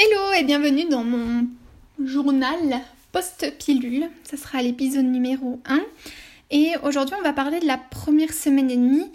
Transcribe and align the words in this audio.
Hello 0.00 0.32
et 0.38 0.44
bienvenue 0.44 0.84
dans 0.88 1.02
mon 1.02 1.48
journal 2.04 2.80
post-pilule. 3.10 4.08
Ça 4.22 4.36
sera 4.36 4.62
l'épisode 4.62 5.06
numéro 5.06 5.60
1. 5.66 5.80
Et 6.52 6.74
aujourd'hui, 6.84 7.16
on 7.18 7.22
va 7.24 7.32
parler 7.32 7.58
de 7.58 7.66
la 7.66 7.78
première 7.78 8.32
semaine 8.32 8.70
et 8.70 8.76
demie. 8.76 9.10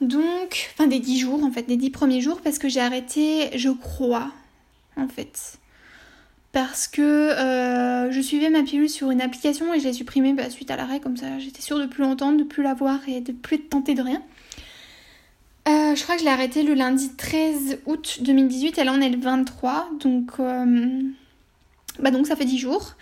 Donc, 0.00 0.70
enfin 0.72 0.86
des 0.86 1.00
10 1.00 1.18
jours 1.18 1.44
en 1.44 1.50
fait, 1.50 1.64
des 1.64 1.76
10 1.76 1.90
premiers 1.90 2.22
jours 2.22 2.40
parce 2.40 2.58
que 2.58 2.70
j'ai 2.70 2.80
arrêté, 2.80 3.50
je 3.58 3.68
crois, 3.68 4.32
en 4.96 5.06
fait. 5.06 5.58
Parce 6.50 6.88
que 6.88 7.02
euh, 7.02 8.10
je 8.10 8.20
suivais 8.22 8.48
ma 8.48 8.62
pilule 8.62 8.88
sur 8.88 9.10
une 9.10 9.20
application 9.20 9.74
et 9.74 9.80
je 9.80 9.84
l'ai 9.84 9.92
supprimée 9.92 10.32
bah, 10.32 10.48
suite 10.48 10.70
à 10.70 10.76
l'arrêt, 10.76 10.98
comme 10.98 11.18
ça 11.18 11.38
j'étais 11.38 11.60
sûre 11.60 11.78
de 11.78 11.84
plus 11.84 12.00
l'entendre, 12.04 12.38
de 12.38 12.44
plus 12.44 12.62
la 12.62 12.72
voir 12.72 13.00
et 13.06 13.20
de 13.20 13.32
plus 13.32 13.60
tenter 13.60 13.92
de 13.92 14.00
rien. 14.00 14.22
Euh, 15.68 15.96
je 15.96 16.02
crois 16.04 16.14
que 16.14 16.20
je 16.20 16.24
l'ai 16.24 16.30
arrêté 16.30 16.62
le 16.62 16.74
lundi 16.74 17.10
13 17.16 17.78
août 17.86 18.18
2018 18.20 18.78
et 18.78 18.84
là 18.84 18.92
on 18.96 19.00
est 19.00 19.08
le 19.08 19.18
23, 19.18 19.90
donc, 19.98 20.30
euh, 20.38 21.02
bah 21.98 22.12
donc 22.12 22.28
ça 22.28 22.36
fait 22.36 22.44
10 22.44 22.58
jours. 22.58 22.94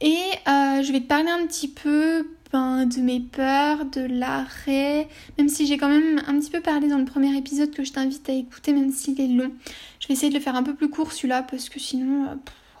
Et 0.00 0.16
euh, 0.46 0.82
je 0.82 0.90
vais 0.90 1.00
te 1.00 1.06
parler 1.06 1.28
un 1.28 1.46
petit 1.46 1.68
peu 1.68 2.26
ben, 2.50 2.86
de 2.86 3.00
mes 3.00 3.20
peurs, 3.20 3.84
de 3.84 4.00
l'arrêt, 4.00 5.06
même 5.36 5.50
si 5.50 5.66
j'ai 5.66 5.76
quand 5.76 5.90
même 5.90 6.22
un 6.26 6.38
petit 6.38 6.50
peu 6.50 6.62
parlé 6.62 6.88
dans 6.88 6.96
le 6.96 7.04
premier 7.04 7.36
épisode 7.36 7.72
que 7.72 7.84
je 7.84 7.92
t'invite 7.92 8.26
à 8.30 8.32
écouter, 8.32 8.72
même 8.72 8.90
s'il 8.90 9.20
est 9.20 9.26
long. 9.26 9.52
Je 10.00 10.08
vais 10.08 10.14
essayer 10.14 10.30
de 10.30 10.34
le 10.38 10.40
faire 10.40 10.56
un 10.56 10.62
peu 10.62 10.74
plus 10.74 10.88
court 10.88 11.12
celui-là 11.12 11.42
parce 11.42 11.68
que 11.68 11.78
sinon 11.78 12.38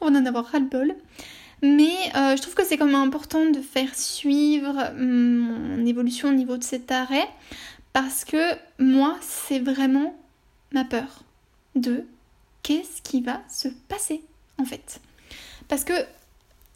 on 0.00 0.10
va 0.10 0.18
en 0.18 0.24
avoir 0.24 0.46
ras 0.46 0.60
le 0.60 0.64
bol. 0.64 0.94
Mais 1.60 1.96
je 2.14 2.40
trouve 2.40 2.54
que 2.54 2.64
c'est 2.64 2.78
quand 2.78 2.86
même 2.86 2.94
important 2.94 3.44
de 3.50 3.60
faire 3.60 3.92
suivre 3.96 4.92
mon 4.96 5.84
évolution 5.84 6.28
au 6.28 6.32
niveau 6.32 6.56
de 6.56 6.62
cet 6.62 6.92
arrêt 6.92 7.28
parce 8.00 8.24
que 8.24 8.54
moi, 8.78 9.18
c'est 9.20 9.58
vraiment 9.58 10.16
ma 10.70 10.84
peur 10.84 11.24
de 11.74 12.04
qu'est-ce 12.62 13.02
qui 13.02 13.20
va 13.22 13.42
se 13.52 13.66
passer 13.88 14.22
en 14.56 14.64
fait. 14.64 15.00
Parce 15.66 15.82
que 15.82 15.94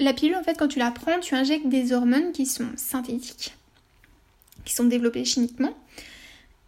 la 0.00 0.14
pilule, 0.14 0.34
en 0.34 0.42
fait, 0.42 0.58
quand 0.58 0.66
tu 0.66 0.80
la 0.80 0.90
prends, 0.90 1.20
tu 1.20 1.36
injectes 1.36 1.68
des 1.68 1.92
hormones 1.92 2.32
qui 2.32 2.44
sont 2.44 2.66
synthétiques, 2.74 3.54
qui 4.64 4.74
sont 4.74 4.82
développées 4.82 5.24
chimiquement 5.24 5.78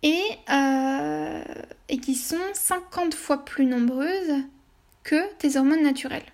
et, 0.05 0.22
euh, 0.52 1.42
qui 2.00 2.14
sont 2.14 2.36
50 2.52 3.12
fois 3.12 3.44
plus 3.44 3.66
nombreuses 3.66 4.44
que 5.02 5.34
tes 5.38 5.56
hormones 5.56 5.82
naturelles. 5.82 6.32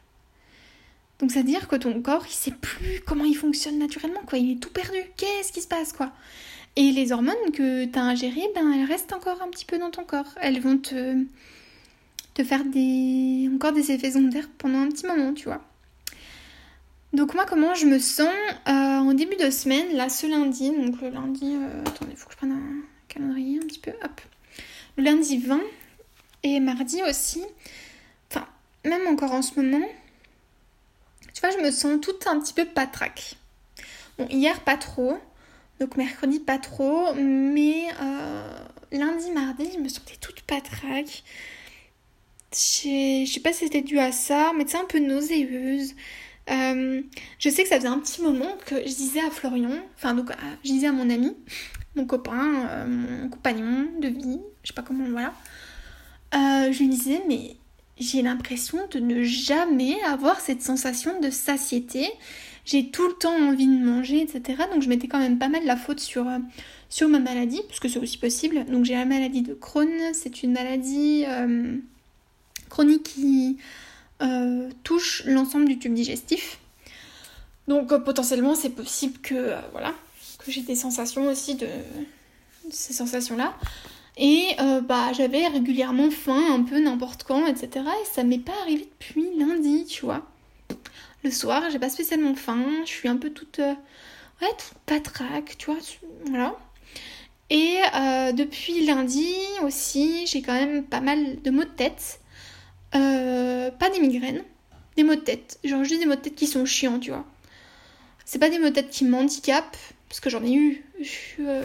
Donc 1.20 1.30
ça 1.30 1.38
veut 1.38 1.46
dire 1.46 1.68
que 1.68 1.76
ton 1.76 2.02
corps, 2.02 2.26
il 2.28 2.34
sait 2.34 2.50
plus 2.50 3.00
comment 3.06 3.24
il 3.24 3.34
fonctionne 3.34 3.78
naturellement, 3.78 4.20
quoi. 4.26 4.38
Il 4.38 4.52
est 4.52 4.60
tout 4.60 4.70
perdu. 4.70 4.98
Qu'est-ce 5.16 5.52
qui 5.52 5.62
se 5.62 5.68
passe, 5.68 5.94
quoi? 5.94 6.12
Et 6.76 6.92
les 6.92 7.12
hormones 7.12 7.52
que 7.52 7.84
tu 7.84 7.98
as 7.98 8.02
ingérées, 8.02 8.48
ben, 8.54 8.72
elles 8.72 8.86
restent 8.86 9.12
encore 9.12 9.42
un 9.42 9.48
petit 9.48 9.64
peu 9.64 9.78
dans 9.78 9.90
ton 9.90 10.04
corps. 10.04 10.34
Elles 10.40 10.60
vont 10.60 10.78
te, 10.78 11.16
te 12.34 12.44
faire 12.44 12.64
des, 12.64 13.50
encore 13.54 13.72
des 13.72 13.90
effets 13.92 14.12
secondaires 14.12 14.48
pendant 14.58 14.78
un 14.80 14.88
petit 14.88 15.06
moment, 15.06 15.34
tu 15.34 15.44
vois. 15.44 15.62
Donc 17.12 17.34
moi, 17.34 17.44
comment 17.44 17.74
je 17.74 17.86
me 17.86 17.98
sens 17.98 18.28
euh, 18.68 18.72
en 18.72 19.12
début 19.14 19.36
de 19.36 19.50
semaine, 19.50 19.96
là, 19.96 20.08
ce 20.08 20.26
lundi, 20.26 20.70
donc 20.70 21.00
le 21.00 21.10
lundi... 21.10 21.56
Euh, 21.56 21.80
attendez, 21.80 22.12
il 22.12 22.16
faut 22.16 22.26
que 22.26 22.32
je 22.32 22.36
prenne 22.36 22.52
un 22.52 22.84
calendrier 23.08 23.58
un 23.58 23.66
petit 23.66 23.80
peu, 23.80 23.90
hop. 24.04 24.20
Le 24.96 25.04
lundi 25.04 25.38
20 25.38 25.60
et 26.44 26.60
mardi 26.60 27.02
aussi. 27.02 27.42
Enfin, 28.30 28.46
même 28.84 29.08
encore 29.08 29.32
en 29.32 29.42
ce 29.42 29.60
moment, 29.60 29.84
tu 31.34 31.40
vois, 31.40 31.50
je 31.50 31.64
me 31.64 31.70
sens 31.72 32.00
toute 32.00 32.26
un 32.28 32.38
petit 32.38 32.54
peu 32.54 32.64
patraque. 32.64 33.34
Bon, 34.18 34.28
hier, 34.30 34.60
pas 34.60 34.76
trop. 34.76 35.18
Donc 35.80 35.96
mercredi 35.96 36.40
pas 36.40 36.58
trop, 36.58 37.14
mais 37.14 37.86
euh, 38.02 38.58
lundi, 38.92 39.30
mardi, 39.30 39.66
je 39.72 39.78
me 39.78 39.88
sentais 39.88 40.16
toute 40.20 40.42
patraque. 40.42 41.24
Je 42.52 43.24
sais 43.26 43.40
pas 43.40 43.54
si 43.54 43.64
c'était 43.64 43.80
dû 43.80 43.98
à 43.98 44.12
ça, 44.12 44.52
mais 44.58 44.64
c'est 44.66 44.76
un 44.76 44.84
peu 44.84 44.98
nauséeuse. 44.98 45.94
Euh, 46.50 47.00
je 47.38 47.48
sais 47.48 47.62
que 47.62 47.68
ça 47.70 47.76
faisait 47.76 47.88
un 47.88 47.98
petit 47.98 48.20
moment 48.20 48.58
que 48.66 48.76
je 48.76 48.94
disais 48.94 49.20
à 49.20 49.30
Florian, 49.30 49.70
enfin 49.96 50.14
donc 50.14 50.30
je 50.64 50.70
disais 50.70 50.88
à 50.88 50.92
mon 50.92 51.08
ami, 51.08 51.34
mon 51.94 52.04
copain, 52.04 52.68
euh, 52.68 52.86
mon 52.86 53.28
compagnon 53.30 53.88
de 54.00 54.08
vie, 54.08 54.40
je 54.62 54.68
sais 54.68 54.74
pas 54.74 54.82
comment, 54.82 55.08
voilà. 55.08 55.32
je 56.32 56.78
lui 56.78 56.88
disais, 56.88 57.22
mais 57.26 57.56
j'ai 57.98 58.20
l'impression 58.20 58.86
de 58.90 58.98
ne 58.98 59.22
jamais 59.22 60.02
avoir 60.02 60.40
cette 60.40 60.62
sensation 60.62 61.20
de 61.20 61.30
satiété 61.30 62.10
j'ai 62.70 62.86
tout 62.86 63.08
le 63.08 63.14
temps 63.14 63.34
envie 63.34 63.66
de 63.66 63.84
manger, 63.84 64.22
etc. 64.22 64.62
Donc 64.72 64.82
je 64.82 64.88
mettais 64.88 65.08
quand 65.08 65.18
même 65.18 65.38
pas 65.38 65.48
mal 65.48 65.64
la 65.64 65.76
faute 65.76 65.98
sur, 65.98 66.28
euh, 66.28 66.38
sur 66.88 67.08
ma 67.08 67.18
maladie, 67.18 67.60
parce 67.66 67.80
que 67.80 67.88
c'est 67.88 67.98
aussi 67.98 68.16
possible. 68.16 68.64
Donc 68.66 68.84
j'ai 68.84 68.94
la 68.94 69.04
maladie 69.04 69.42
de 69.42 69.54
Crohn, 69.54 69.88
c'est 70.12 70.44
une 70.44 70.52
maladie 70.52 71.24
euh, 71.26 71.76
chronique 72.68 73.02
qui 73.02 73.58
euh, 74.22 74.70
touche 74.84 75.24
l'ensemble 75.26 75.66
du 75.66 75.80
tube 75.80 75.94
digestif. 75.94 76.60
Donc 77.66 77.92
potentiellement 78.04 78.54
c'est 78.54 78.70
possible 78.70 79.18
que 79.18 79.54
voilà 79.72 79.92
que 80.38 80.50
j'ai 80.50 80.62
des 80.62 80.76
sensations 80.76 81.26
aussi 81.26 81.56
de, 81.56 81.66
ces 82.70 82.92
sensations-là. 82.92 83.54
Et 84.16 84.56
bah 84.86 85.12
j'avais 85.12 85.46
régulièrement 85.46 86.10
faim 86.10 86.42
un 86.52 86.62
peu 86.62 86.78
n'importe 86.80 87.24
quand, 87.24 87.46
etc. 87.46 87.68
Et 88.02 88.06
ça 88.06 88.22
m'est 88.22 88.38
pas 88.38 88.52
arrivé 88.62 88.88
depuis 88.98 89.26
lundi, 89.38 89.86
tu 89.86 90.04
vois 90.04 90.29
le 91.22 91.30
soir, 91.30 91.62
j'ai 91.70 91.78
pas 91.78 91.90
spécialement 91.90 92.34
faim, 92.34 92.64
je 92.84 92.90
suis 92.90 93.08
un 93.08 93.16
peu 93.16 93.30
toute, 93.30 93.58
euh, 93.58 93.74
ouais, 94.40 94.48
toute 94.58 94.78
patraque, 94.86 95.56
tu 95.58 95.66
vois, 95.66 95.80
voilà. 96.26 96.56
Et 97.50 97.78
euh, 97.94 98.32
depuis 98.32 98.86
lundi 98.86 99.34
aussi, 99.62 100.26
j'ai 100.26 100.40
quand 100.40 100.54
même 100.54 100.84
pas 100.84 101.00
mal 101.00 101.42
de 101.42 101.50
maux 101.50 101.64
de 101.64 101.68
tête. 101.68 102.20
Euh, 102.94 103.70
pas 103.72 103.90
des 103.90 104.00
migraines, 104.00 104.42
des 104.96 105.02
maux 105.02 105.16
de 105.16 105.20
tête. 105.20 105.58
Genre 105.64 105.82
juste 105.84 106.00
des 106.00 106.06
maux 106.06 106.14
de 106.14 106.20
tête 106.20 106.36
qui 106.36 106.46
sont 106.46 106.64
chiants, 106.64 106.98
tu 107.00 107.10
vois. 107.10 107.26
C'est 108.24 108.38
pas 108.38 108.50
des 108.50 108.58
maux 108.58 108.68
de 108.68 108.74
tête 108.74 108.90
qui 108.90 109.04
m'handicapent, 109.04 109.76
parce 110.08 110.20
que 110.20 110.30
j'en 110.30 110.44
ai 110.44 110.54
eu, 110.54 110.84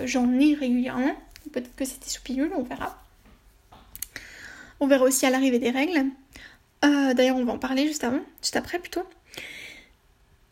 j'en 0.06 0.32
ai 0.40 0.56
régulièrement. 0.56 1.16
Peut-être 1.52 1.76
que 1.76 1.86
c'était 1.86 2.10
sous 2.10 2.24
pilule, 2.24 2.52
on 2.58 2.64
verra. 2.64 3.02
On 4.80 4.88
verra 4.88 5.06
aussi 5.06 5.26
à 5.26 5.30
l'arrivée 5.30 5.60
des 5.60 5.70
règles. 5.70 6.06
D'ailleurs, 6.82 7.38
on 7.38 7.46
va 7.46 7.54
en 7.54 7.60
parler 7.60 7.88
juste 7.88 8.04
avant, 8.04 8.22
juste 8.42 8.56
après 8.56 8.80
plutôt. 8.80 9.04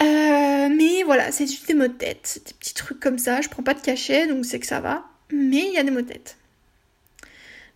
Euh, 0.02 0.70
mais 0.70 1.04
voilà, 1.04 1.32
c'est 1.32 1.48
juste 1.48 1.68
des 1.68 1.74
mots 1.74 1.88
de 1.88 1.94
tête, 1.94 2.42
des 2.46 2.54
petits 2.54 2.74
trucs 2.74 3.00
comme 3.00 3.18
ça. 3.18 3.42
Je 3.42 3.50
prends 3.50 3.64
pas 3.64 3.74
de 3.74 3.82
cachet, 3.82 4.28
donc 4.28 4.46
c'est 4.46 4.60
que 4.60 4.68
ça 4.68 4.80
va. 4.80 5.06
Mais 5.32 5.68
il 5.68 5.74
y 5.74 5.78
a 5.78 5.84
des 5.84 5.92
mots 5.92 6.02
de 6.02 6.08
tête. 6.08 6.38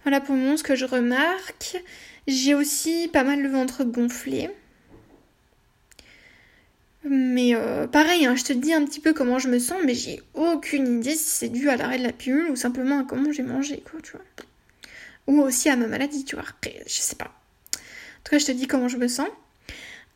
Voilà 0.04 0.22
pour 0.22 0.36
moi 0.36 0.58
ce 0.58 0.64
que 0.64 0.76
je 0.76 0.86
remarque. 0.86 1.78
J'ai 2.28 2.54
aussi 2.54 3.10
pas 3.12 3.24
mal 3.24 3.42
le 3.42 3.50
ventre 3.50 3.84
gonflé. 3.84 4.50
Mais 7.04 7.56
euh, 7.56 7.88
pareil, 7.88 8.26
hein, 8.26 8.36
je 8.36 8.44
te 8.44 8.54
dis 8.54 8.74
un 8.74 8.84
petit 8.84 9.00
peu 9.00 9.14
comment 9.14 9.40
je 9.40 9.48
me 9.48 9.60
sens, 9.60 9.78
mais 9.86 9.94
j'ai 9.94 10.22
aucune 10.34 11.00
idée 11.00 11.16
si 11.16 11.24
c'est 11.24 11.50
dû 11.50 11.70
à 11.70 11.78
l'arrêt 11.78 12.00
de 12.00 12.04
la 12.04 12.12
pilule 12.12 12.50
ou 12.52 12.56
simplement 12.56 13.00
à 13.00 13.04
comment 13.04 13.32
j'ai 13.32 13.44
mangé, 13.44 13.82
quoi, 13.90 14.02
tu 14.02 14.12
vois. 14.12 14.22
Ou 15.28 15.42
aussi 15.42 15.70
à 15.70 15.76
ma 15.76 15.88
maladie, 15.88 16.26
tu 16.26 16.36
vois. 16.36 16.46
je 16.64 16.94
sais 16.94 17.16
pas. 17.16 17.26
En 17.26 18.24
tout 18.24 18.32
cas, 18.32 18.40
je 18.40 18.46
te 18.46 18.52
dis 18.52 18.68
comment 18.68 18.90
je 18.90 18.98
me 18.98 19.08
sens. 19.08 19.30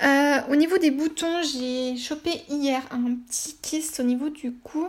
Euh, 0.03 0.39
au 0.49 0.55
niveau 0.55 0.77
des 0.79 0.89
boutons, 0.89 1.43
j'ai 1.43 1.95
chopé 1.95 2.31
hier 2.49 2.81
un 2.89 3.15
petit 3.15 3.55
kyste 3.61 3.99
au 3.99 4.03
niveau 4.03 4.29
du 4.29 4.51
cou. 4.51 4.87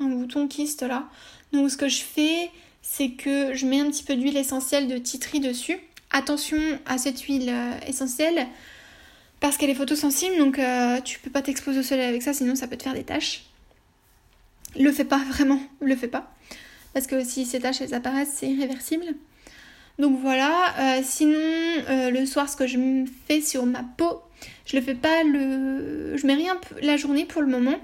Un 0.00 0.08
bouton 0.08 0.48
kyste 0.48 0.82
là. 0.82 1.08
Donc 1.52 1.70
ce 1.70 1.76
que 1.76 1.88
je 1.88 2.02
fais, 2.02 2.50
c'est 2.82 3.10
que 3.10 3.54
je 3.54 3.66
mets 3.66 3.80
un 3.80 3.90
petit 3.90 4.04
peu 4.04 4.16
d'huile 4.16 4.36
essentielle 4.36 4.86
de 4.88 4.98
titri 4.98 5.40
dessus. 5.40 5.78
Attention 6.10 6.58
à 6.86 6.98
cette 6.98 7.20
huile 7.20 7.48
euh, 7.48 7.72
essentielle 7.86 8.46
parce 9.38 9.56
qu'elle 9.56 9.70
est 9.70 9.74
photosensible 9.74 10.36
donc 10.36 10.58
euh, 10.58 11.00
tu 11.00 11.18
peux 11.20 11.30
pas 11.30 11.40
t'exposer 11.40 11.78
au 11.78 11.82
soleil 11.82 12.06
avec 12.06 12.20
ça 12.20 12.34
sinon 12.34 12.54
ça 12.54 12.66
peut 12.66 12.76
te 12.76 12.82
faire 12.82 12.94
des 12.94 13.04
taches. 13.04 13.44
Le 14.78 14.92
fais 14.92 15.04
pas 15.04 15.18
vraiment, 15.30 15.60
le 15.80 15.96
fais 15.96 16.08
pas. 16.08 16.34
Parce 16.92 17.06
que 17.06 17.24
si 17.24 17.46
ces 17.46 17.60
taches 17.60 17.80
elles 17.80 17.94
apparaissent, 17.94 18.34
c'est 18.36 18.48
irréversible. 18.48 19.06
Donc 19.98 20.18
voilà, 20.20 20.74
sinon 21.02 21.38
le 21.88 22.24
soir 22.24 22.48
ce 22.48 22.56
que 22.56 22.66
je 22.66 23.04
fais 23.26 23.40
sur 23.40 23.66
ma 23.66 23.82
peau, 23.82 24.19
je 24.70 24.76
le 24.76 24.82
fais 24.82 24.94
pas 24.94 25.24
le. 25.24 26.16
Je 26.16 26.24
mets 26.28 26.34
rien 26.34 26.56
la 26.80 26.96
journée 26.96 27.24
pour 27.24 27.42
le 27.42 27.48
moment. 27.48 27.74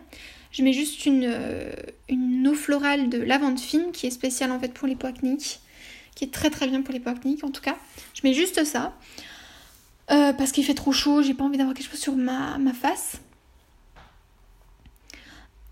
Je 0.52 0.62
mets 0.62 0.72
juste 0.72 1.04
une, 1.04 1.24
euh, 1.26 1.72
une 2.08 2.46
eau 2.46 2.54
florale 2.54 3.08
de 3.08 3.18
lavande 3.18 3.58
fine 3.58 3.90
qui 3.92 4.06
est 4.06 4.10
spéciale 4.10 4.52
en 4.52 4.60
fait 4.60 4.72
pour 4.72 4.86
les 4.86 4.94
poids 4.94 5.08
acniques. 5.08 5.58
Qui 6.14 6.24
est 6.24 6.32
très 6.32 6.48
très 6.48 6.68
bien 6.68 6.82
pour 6.82 6.94
les 6.94 7.00
poids 7.00 7.10
acniques 7.12 7.42
en 7.42 7.50
tout 7.50 7.60
cas. 7.60 7.76
Je 8.14 8.20
mets 8.22 8.34
juste 8.34 8.62
ça. 8.64 8.96
Euh, 10.12 10.32
parce 10.32 10.52
qu'il 10.52 10.64
fait 10.64 10.74
trop 10.74 10.92
chaud, 10.92 11.22
j'ai 11.22 11.34
pas 11.34 11.42
envie 11.42 11.58
d'avoir 11.58 11.74
quelque 11.74 11.90
chose 11.90 11.98
sur 11.98 12.14
ma, 12.14 12.56
face. 12.72 13.20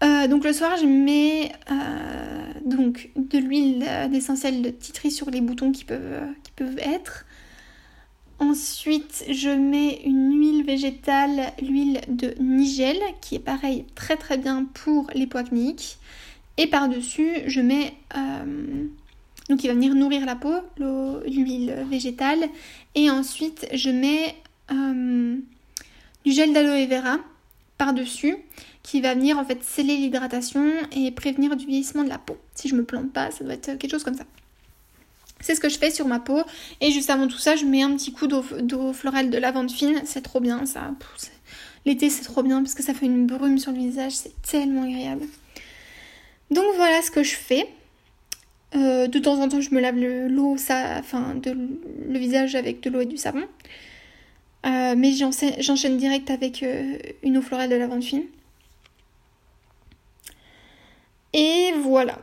Euh, 0.02 0.26
donc 0.26 0.42
le 0.42 0.52
soir, 0.52 0.76
je 0.76 0.86
mets 0.86 1.52
donc 2.64 3.10
de 3.14 3.38
l'huile 3.38 3.86
d'essentiel 4.10 4.62
de 4.62 4.70
titri 4.70 5.12
sur 5.12 5.30
les 5.30 5.40
boutons 5.40 5.70
qui 5.70 5.84
peuvent 5.84 6.78
être. 6.78 7.24
Ensuite, 8.38 9.24
je 9.30 9.48
mets 9.48 10.00
une 10.04 10.38
huile 10.38 10.64
végétale, 10.64 11.52
l'huile 11.62 12.00
de 12.08 12.34
Nigel, 12.40 12.98
qui 13.20 13.36
est 13.36 13.40
pareil 13.40 13.84
très 13.94 14.16
très 14.16 14.38
bien 14.38 14.66
pour 14.74 15.08
les 15.14 15.28
acnéiques. 15.34 15.98
Et 16.56 16.66
par-dessus, 16.66 17.42
je 17.46 17.60
mets 17.60 17.94
euh, 18.16 18.86
donc 19.48 19.62
il 19.62 19.68
va 19.68 19.74
venir 19.74 19.94
nourrir 19.94 20.24
la 20.24 20.36
peau, 20.36 20.54
l'huile 20.78 21.86
végétale. 21.90 22.48
Et 22.94 23.10
ensuite, 23.10 23.66
je 23.72 23.90
mets 23.90 24.34
euh, 24.70 25.36
du 26.24 26.32
gel 26.32 26.52
d'aloe 26.52 26.86
vera 26.86 27.18
par-dessus 27.76 28.36
qui 28.82 29.00
va 29.00 29.14
venir 29.14 29.38
en 29.38 29.44
fait 29.44 29.62
sceller 29.62 29.96
l'hydratation 29.96 30.64
et 30.92 31.10
prévenir 31.10 31.56
du 31.56 31.66
vieillissement 31.66 32.04
de 32.04 32.08
la 32.08 32.18
peau. 32.18 32.36
Si 32.54 32.68
je 32.68 32.74
me 32.74 32.84
plante 32.84 33.12
pas, 33.12 33.30
ça 33.30 33.44
doit 33.44 33.54
être 33.54 33.78
quelque 33.78 33.90
chose 33.90 34.04
comme 34.04 34.16
ça. 34.16 34.24
C'est 35.44 35.54
ce 35.54 35.60
que 35.60 35.68
je 35.68 35.76
fais 35.76 35.90
sur 35.90 36.06
ma 36.06 36.20
peau. 36.20 36.42
Et 36.80 36.90
juste 36.90 37.10
avant 37.10 37.28
tout 37.28 37.36
ça, 37.36 37.54
je 37.54 37.66
mets 37.66 37.82
un 37.82 37.94
petit 37.94 38.12
coup 38.12 38.26
d'eau 38.26 38.92
florale 38.94 39.28
de 39.28 39.36
lavande 39.36 39.70
fine. 39.70 40.00
C'est 40.06 40.22
trop 40.22 40.40
bien 40.40 40.64
ça. 40.64 40.92
L'été, 41.84 42.08
c'est 42.08 42.24
trop 42.24 42.42
bien 42.42 42.62
parce 42.62 42.72
que 42.72 42.82
ça 42.82 42.94
fait 42.94 43.04
une 43.04 43.26
brume 43.26 43.58
sur 43.58 43.70
le 43.70 43.76
visage. 43.76 44.12
C'est 44.12 44.40
tellement 44.40 44.84
agréable. 44.84 45.26
Donc 46.50 46.64
voilà 46.76 47.02
ce 47.02 47.10
que 47.10 47.22
je 47.22 47.34
fais. 47.34 47.68
Euh, 48.74 49.06
de 49.06 49.18
temps 49.18 49.38
en 49.38 49.48
temps, 49.50 49.60
je 49.60 49.74
me 49.74 49.80
lave 49.80 49.98
l'eau, 49.98 50.56
ça, 50.56 50.96
enfin, 50.98 51.34
le 51.44 52.18
visage 52.18 52.54
avec 52.54 52.80
de 52.80 52.88
l'eau 52.88 53.02
et 53.02 53.06
du 53.06 53.18
savon. 53.18 53.44
Euh, 54.64 54.94
mais 54.96 55.12
j'enchaîne 55.12 55.98
direct 55.98 56.30
avec 56.30 56.62
euh, 56.62 56.96
une 57.22 57.36
eau 57.36 57.42
florale 57.42 57.68
de 57.68 57.76
lavande 57.76 58.02
fine. 58.02 58.24
Et 61.34 61.72
voilà. 61.82 62.18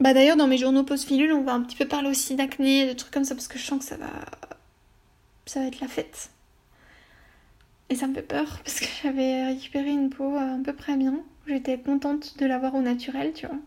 Bah 0.00 0.14
d'ailleurs 0.14 0.36
dans 0.36 0.46
mes 0.46 0.56
journaux 0.56 0.82
post-pilule, 0.82 1.32
on 1.32 1.42
va 1.42 1.52
un 1.52 1.60
petit 1.60 1.76
peu 1.76 1.86
parler 1.86 2.08
aussi 2.08 2.34
d'acné, 2.34 2.86
de 2.86 2.94
trucs 2.94 3.12
comme 3.12 3.24
ça 3.24 3.34
parce 3.34 3.48
que 3.48 3.58
je 3.58 3.64
sens 3.64 3.80
que 3.80 3.84
ça 3.84 3.96
va 3.96 4.08
ça 5.46 5.60
va 5.60 5.66
être 5.66 5.80
la 5.80 5.88
fête. 5.88 6.30
Et 7.88 7.96
ça 7.96 8.06
me 8.06 8.14
fait 8.14 8.22
peur 8.22 8.60
parce 8.64 8.78
que 8.78 8.86
j'avais 9.02 9.46
récupéré 9.46 9.90
une 9.90 10.10
peau 10.10 10.36
à 10.36 10.56
peu 10.64 10.72
près 10.72 10.96
bien. 10.96 11.20
J'étais 11.46 11.76
contente 11.76 12.38
de 12.38 12.46
l'avoir 12.46 12.74
au 12.76 12.80
naturel, 12.80 13.32
tu 13.34 13.46
vois. 13.46 13.58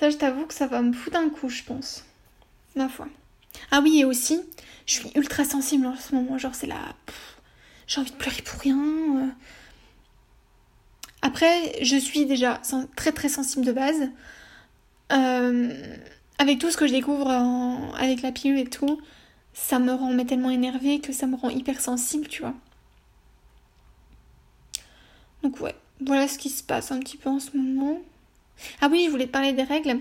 Ça, 0.00 0.08
je 0.08 0.16
t'avoue 0.16 0.46
que 0.46 0.54
ça 0.54 0.66
va 0.66 0.80
me 0.80 0.94
foutre 0.94 1.18
un 1.18 1.28
coup, 1.28 1.50
je 1.50 1.62
pense. 1.62 2.04
Ma 2.76 2.88
foi. 2.88 3.08
Ah 3.70 3.80
oui, 3.82 4.00
et 4.00 4.04
aussi, 4.04 4.40
je 4.86 4.94
suis 4.94 5.10
ultra 5.14 5.44
sensible 5.44 5.86
en 5.86 5.96
ce 5.96 6.14
moment. 6.14 6.38
Genre, 6.38 6.54
c'est 6.54 6.66
la. 6.66 6.94
J'ai 7.86 8.00
envie 8.00 8.10
de 8.10 8.16
pleurer 8.16 8.42
pour 8.42 8.58
rien. 8.60 9.34
Après, 11.34 11.82
je 11.82 11.96
suis 11.96 12.26
déjà 12.26 12.62
très 12.94 13.10
très 13.10 13.28
sensible 13.28 13.66
de 13.66 13.72
base. 13.72 14.08
Euh, 15.12 15.74
avec 16.38 16.60
tout 16.60 16.70
ce 16.70 16.76
que 16.76 16.86
je 16.86 16.92
découvre 16.92 17.28
avec 17.98 18.22
la 18.22 18.30
pilule 18.30 18.60
et 18.60 18.70
tout, 18.70 19.00
ça 19.52 19.80
me 19.80 19.92
rend 19.92 20.16
tellement 20.24 20.50
énervée 20.50 21.00
que 21.00 21.12
ça 21.12 21.26
me 21.26 21.34
rend 21.34 21.50
hyper 21.50 21.80
sensible, 21.80 22.28
tu 22.28 22.42
vois. 22.42 22.54
Donc 25.42 25.60
ouais, 25.60 25.74
voilà 26.00 26.28
ce 26.28 26.38
qui 26.38 26.50
se 26.50 26.62
passe 26.62 26.92
un 26.92 27.00
petit 27.00 27.16
peu 27.16 27.30
en 27.30 27.40
ce 27.40 27.56
moment. 27.56 27.98
Ah 28.80 28.86
oui, 28.88 29.02
je 29.06 29.10
voulais 29.10 29.26
parler 29.26 29.52
des 29.52 29.64
règles. 29.64 29.98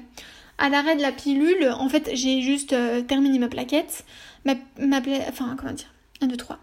À 0.59 0.69
l'arrêt 0.69 0.95
de 0.95 1.01
la 1.01 1.11
pilule, 1.11 1.67
en 1.67 1.89
fait, 1.89 2.11
j'ai 2.13 2.43
juste 2.43 2.73
euh, 2.73 3.01
terminé 3.01 3.39
ma 3.39 3.47
plaquette. 3.47 4.05
Ma, 4.45 4.53
ma 4.77 4.99
Enfin, 5.27 5.55
comment 5.57 5.73
dire? 5.73 5.91
1, 6.21 6.27
2, 6.27 6.37
3. 6.37 6.59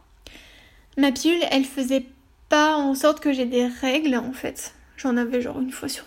Ma 0.96 1.10
pilule, 1.10 1.42
elle 1.50 1.64
faisait 1.64 2.06
pas 2.50 2.76
en 2.76 2.94
sorte 2.94 3.20
que 3.20 3.32
j'ai 3.32 3.46
des 3.46 3.66
règles 3.66 4.16
en 4.16 4.32
fait. 4.32 4.74
J'en 4.98 5.16
avais 5.16 5.40
genre 5.40 5.58
une 5.58 5.72
fois 5.72 5.88
sur 5.88 6.04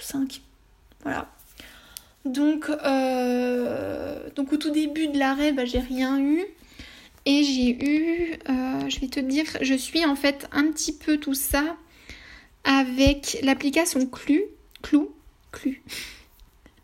5. 0.00 0.20
Euh, 0.20 0.24
voilà. 1.02 1.28
Donc, 2.24 2.70
euh, 2.70 4.28
donc 4.36 4.52
au 4.52 4.56
tout 4.58 4.70
début 4.70 5.08
de 5.08 5.18
l'arrêt, 5.18 5.52
bah, 5.52 5.64
j'ai 5.64 5.80
rien 5.80 6.20
eu. 6.20 6.44
Et 7.26 7.42
j'ai 7.42 7.70
eu, 7.70 8.38
euh, 8.48 8.88
je 8.88 9.00
vais 9.00 9.08
te 9.08 9.20
dire, 9.20 9.44
je 9.60 9.74
suis 9.74 10.04
en 10.04 10.14
fait 10.14 10.48
un 10.52 10.70
petit 10.70 10.92
peu 10.92 11.18
tout 11.18 11.34
ça 11.34 11.76
avec 12.64 13.38
l'application 13.42 14.06
Clu. 14.06 14.44
Clou. 14.82 15.10
Clu. 15.50 15.82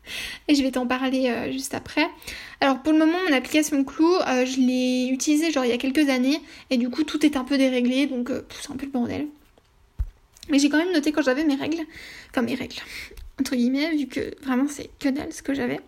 Et 0.48 0.54
je 0.54 0.62
vais 0.62 0.70
t'en 0.70 0.86
parler 0.86 1.52
juste 1.52 1.74
après. 1.74 2.06
Alors 2.64 2.80
pour 2.80 2.92
le 2.92 2.98
moment, 2.98 3.18
mon 3.28 3.34
application 3.34 3.84
Clou, 3.84 4.14
euh, 4.14 4.46
je 4.46 4.58
l'ai 4.58 5.08
utilisée 5.12 5.50
genre 5.50 5.66
il 5.66 5.70
y 5.70 5.74
a 5.74 5.76
quelques 5.76 6.08
années 6.08 6.40
et 6.70 6.78
du 6.78 6.88
coup 6.88 7.04
tout 7.04 7.24
est 7.26 7.36
un 7.36 7.44
peu 7.44 7.58
déréglé 7.58 8.06
donc 8.06 8.30
euh, 8.30 8.40
c'est 8.60 8.70
un 8.70 8.76
peu 8.76 8.86
le 8.86 8.92
bordel. 8.92 9.26
Mais 10.48 10.58
j'ai 10.58 10.70
quand 10.70 10.78
même 10.78 10.92
noté 10.92 11.12
quand 11.12 11.20
j'avais 11.20 11.44
mes 11.44 11.56
règles, 11.56 11.82
enfin 12.30 12.40
mes 12.40 12.54
règles, 12.54 12.76
entre 13.40 13.54
guillemets, 13.54 13.94
vu 13.94 14.06
que 14.06 14.34
vraiment 14.42 14.66
c'est 14.66 14.88
que 14.98 15.10
dalle 15.10 15.32
ce 15.32 15.42
que 15.42 15.52
j'avais. 15.52 15.80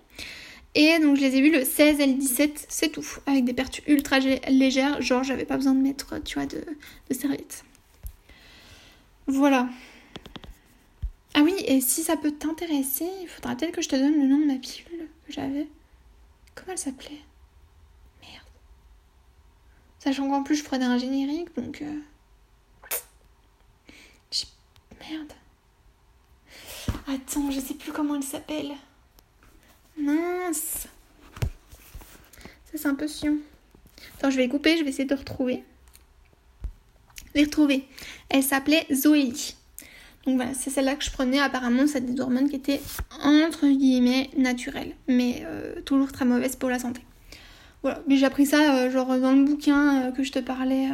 Et 0.74 0.98
donc 0.98 1.16
je 1.16 1.22
les 1.22 1.36
ai 1.36 1.40
vus 1.40 1.50
le 1.50 1.64
16 1.64 2.00
et 2.00 2.06
le 2.06 2.12
17, 2.12 2.66
c'est 2.68 2.90
tout, 2.90 3.06
avec 3.24 3.44
des 3.44 3.54
pertes 3.54 3.80
ultra 3.86 4.18
légères, 4.18 5.00
genre 5.00 5.24
j'avais 5.24 5.46
pas 5.46 5.56
besoin 5.56 5.74
de 5.74 5.80
mettre, 5.80 6.22
tu 6.22 6.38
vois, 6.38 6.44
de, 6.46 6.62
de 7.08 7.14
serviettes. 7.14 7.64
Voilà. 9.26 9.70
Ah 11.38 11.42
oui, 11.42 11.54
et 11.66 11.82
si 11.82 12.02
ça 12.02 12.16
peut 12.16 12.32
t'intéresser, 12.32 13.06
il 13.20 13.28
faudra 13.28 13.54
peut-être 13.54 13.74
que 13.74 13.82
je 13.82 13.90
te 13.90 13.94
donne 13.94 14.14
le 14.14 14.26
nom 14.26 14.38
de 14.38 14.46
ma 14.46 14.54
pilule 14.54 15.06
que 15.26 15.32
j'avais. 15.34 15.68
Comment 16.54 16.72
elle 16.72 16.78
s'appelait? 16.78 17.20
Merde. 18.22 18.46
Sachant 19.98 20.30
qu'en 20.30 20.42
plus 20.42 20.56
je 20.56 20.64
prenais 20.64 20.86
un 20.86 20.96
générique, 20.96 21.54
donc... 21.54 21.82
Euh... 21.82 22.00
Merde. 24.98 25.32
Attends, 27.06 27.50
je 27.50 27.60
sais 27.60 27.74
plus 27.74 27.92
comment 27.92 28.16
elle 28.16 28.22
s'appelle. 28.22 28.72
Mince. 29.98 30.88
Ça 32.64 32.72
c'est 32.72 32.86
un 32.86 32.94
peu 32.94 33.06
chiant. 33.06 33.36
Attends, 34.16 34.30
je 34.30 34.38
vais 34.38 34.48
couper, 34.48 34.78
je 34.78 34.84
vais 34.84 34.88
essayer 34.88 35.04
de 35.04 35.14
retrouver. 35.14 35.62
Les 37.34 37.44
retrouver. 37.44 37.86
Elle 38.30 38.42
s'appelait 38.42 38.86
Zoélie. 38.90 39.54
Donc 40.26 40.36
voilà, 40.36 40.54
c'est 40.54 40.70
celle-là 40.70 40.96
que 40.96 41.04
je 41.04 41.10
prenais. 41.10 41.38
Apparemment, 41.38 41.86
c'est 41.86 42.00
des 42.00 42.20
hormones 42.20 42.48
qui 42.48 42.56
étaient 42.56 42.80
entre 43.22 43.66
guillemets 43.68 44.28
naturelles, 44.36 44.92
mais 45.06 45.44
euh, 45.46 45.80
toujours 45.82 46.10
très 46.10 46.24
mauvaises 46.24 46.56
pour 46.56 46.68
la 46.68 46.80
santé. 46.80 47.00
Voilà, 47.82 48.02
mais 48.08 48.16
j'ai 48.16 48.26
appris 48.26 48.46
ça 48.46 48.74
euh, 48.74 48.90
genre 48.90 49.16
dans 49.18 49.30
le 49.32 49.44
bouquin 49.44 50.02
euh, 50.02 50.10
que 50.10 50.24
je 50.24 50.32
te 50.32 50.40
parlais, 50.40 50.88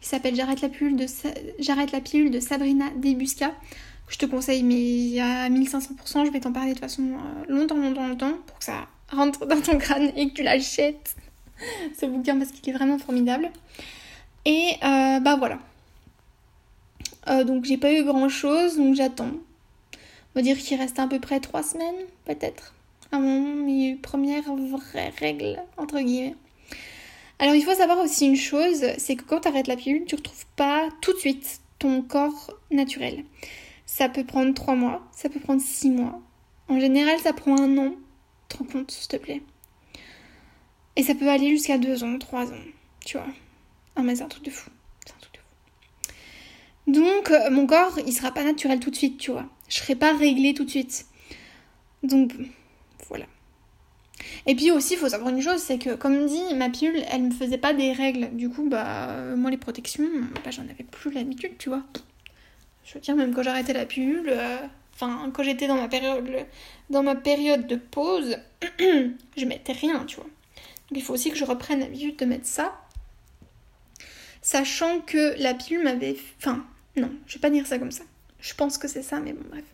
qui 0.00 0.08
s'appelle 0.08 0.34
J'arrête 0.36 0.60
la 0.60 0.68
pilule 0.68 2.30
de 2.30 2.40
Sabrina 2.40 2.90
Debusca. 2.96 3.48
Que 4.06 4.12
je 4.12 4.18
te 4.18 4.26
conseille, 4.26 4.62
mais 4.62 5.18
a 5.18 5.48
1500%. 5.48 6.26
Je 6.26 6.30
vais 6.30 6.38
t'en 6.38 6.52
parler 6.52 6.74
de 6.74 6.78
façon 6.78 7.02
longtemps, 7.48 7.76
longtemps, 7.76 8.06
longtemps, 8.06 8.34
pour 8.46 8.58
que 8.58 8.64
ça 8.64 8.86
rentre 9.10 9.46
dans 9.46 9.60
ton 9.60 9.78
crâne 9.78 10.12
et 10.14 10.28
que 10.28 10.34
tu 10.34 10.42
l'achètes. 10.42 11.16
Ce 11.98 12.04
bouquin 12.06 12.38
parce 12.38 12.52
qu'il 12.52 12.72
est 12.72 12.76
vraiment 12.76 12.98
formidable. 12.98 13.50
Et 14.44 14.76
bah 14.82 15.36
voilà, 15.38 15.58
euh, 17.28 17.44
donc 17.44 17.64
j'ai 17.64 17.76
pas 17.76 17.92
eu 17.92 18.04
grand 18.04 18.28
chose, 18.28 18.76
donc 18.76 18.94
j'attends. 18.94 19.32
On 19.32 20.40
va 20.40 20.42
dire 20.42 20.58
qu'il 20.58 20.78
reste 20.78 20.98
à 20.98 21.06
peu 21.06 21.18
près 21.18 21.40
trois 21.40 21.62
semaines, 21.62 22.06
peut-être, 22.24 22.74
à 23.12 23.18
mes 23.18 23.94
premières 23.96 24.54
vraies 24.54 25.12
règles, 25.18 25.62
entre 25.76 26.00
guillemets. 26.00 26.34
Alors 27.38 27.54
il 27.54 27.62
faut 27.62 27.74
savoir 27.74 27.98
aussi 27.98 28.26
une 28.26 28.36
chose, 28.36 28.84
c'est 28.98 29.16
que 29.16 29.24
quand 29.24 29.40
tu 29.40 29.48
arrêtes 29.48 29.66
la 29.66 29.76
pilule, 29.76 30.04
tu 30.06 30.14
retrouves 30.14 30.46
pas 30.56 30.88
tout 31.00 31.12
de 31.12 31.18
suite 31.18 31.60
ton 31.78 32.02
corps 32.02 32.52
naturel. 32.70 33.24
Ça 33.84 34.08
peut 34.08 34.24
prendre 34.24 34.54
trois 34.54 34.74
mois, 34.74 35.06
ça 35.12 35.28
peut 35.28 35.40
prendre 35.40 35.60
six 35.60 35.90
mois. 35.90 36.20
En 36.68 36.80
général, 36.80 37.18
ça 37.20 37.32
prend 37.32 37.60
un 37.60 37.78
an. 37.78 37.94
Te 38.48 38.62
compte, 38.62 38.90
s'il 38.90 39.08
te 39.08 39.16
plaît. 39.16 39.42
Et 40.96 41.02
ça 41.02 41.14
peut 41.14 41.28
aller 41.28 41.50
jusqu'à 41.50 41.78
deux 41.78 42.04
ans, 42.04 42.18
trois 42.18 42.50
ans, 42.52 42.64
tu 43.04 43.18
vois. 43.18 43.26
Ah 43.96 44.02
mais 44.02 44.16
c'est 44.16 44.22
un 44.22 44.28
truc 44.28 44.44
de 44.44 44.50
fou. 44.50 44.70
Donc 46.86 47.30
euh, 47.30 47.50
mon 47.50 47.66
corps, 47.66 47.98
il 48.06 48.12
sera 48.12 48.30
pas 48.32 48.44
naturel 48.44 48.80
tout 48.80 48.90
de 48.90 48.96
suite, 48.96 49.18
tu 49.18 49.32
vois. 49.32 49.46
Je 49.68 49.76
serai 49.76 49.96
pas 49.96 50.16
réglée 50.16 50.54
tout 50.54 50.64
de 50.64 50.70
suite. 50.70 51.06
Donc 52.02 52.32
voilà. 53.08 53.26
Et 54.46 54.54
puis 54.54 54.70
aussi, 54.70 54.94
il 54.94 54.98
faut 54.98 55.08
savoir 55.08 55.30
une 55.30 55.42
chose, 55.42 55.60
c'est 55.60 55.78
que 55.78 55.94
comme 55.94 56.26
dit, 56.26 56.54
ma 56.54 56.70
pilule, 56.70 57.02
elle 57.10 57.22
me 57.24 57.30
faisait 57.30 57.58
pas 57.58 57.74
des 57.74 57.92
règles. 57.92 58.36
Du 58.36 58.48
coup, 58.48 58.68
bah 58.68 59.10
euh, 59.10 59.36
moi 59.36 59.50
les 59.50 59.56
protections, 59.56 60.08
bah, 60.44 60.50
j'en 60.50 60.62
avais 60.62 60.84
plus 60.84 61.10
l'habitude, 61.10 61.58
tu 61.58 61.68
vois. 61.68 61.82
Je 62.84 62.94
veux 62.94 63.00
dire, 63.00 63.16
même 63.16 63.34
quand 63.34 63.42
j'arrêtais 63.42 63.72
la 63.72 63.86
pilule, 63.86 64.28
euh, 64.28 64.58
quand 64.98 65.42
j'étais 65.42 65.66
dans 65.66 67.02
ma 67.02 67.14
période 67.16 67.66
de 67.66 67.76
pause, 67.76 68.38
je 68.78 69.44
mettais 69.44 69.72
rien, 69.72 70.04
tu 70.06 70.16
vois. 70.16 70.24
Donc 70.24 70.98
il 70.98 71.02
faut 71.02 71.14
aussi 71.14 71.30
que 71.30 71.36
je 71.36 71.44
reprenne 71.44 71.80
l'habitude 71.80 72.16
de 72.16 72.24
mettre 72.24 72.46
ça. 72.46 72.80
Sachant 74.40 75.00
que 75.00 75.34
la 75.42 75.54
pilule 75.54 75.82
m'avait. 75.82 76.16
Non, 76.96 77.10
je 77.26 77.34
vais 77.34 77.40
pas 77.40 77.50
dire 77.50 77.66
ça 77.66 77.78
comme 77.78 77.90
ça. 77.90 78.04
Je 78.40 78.54
pense 78.54 78.78
que 78.78 78.88
c'est 78.88 79.02
ça, 79.02 79.20
mais 79.20 79.32
bon, 79.32 79.44
bref. 79.50 79.64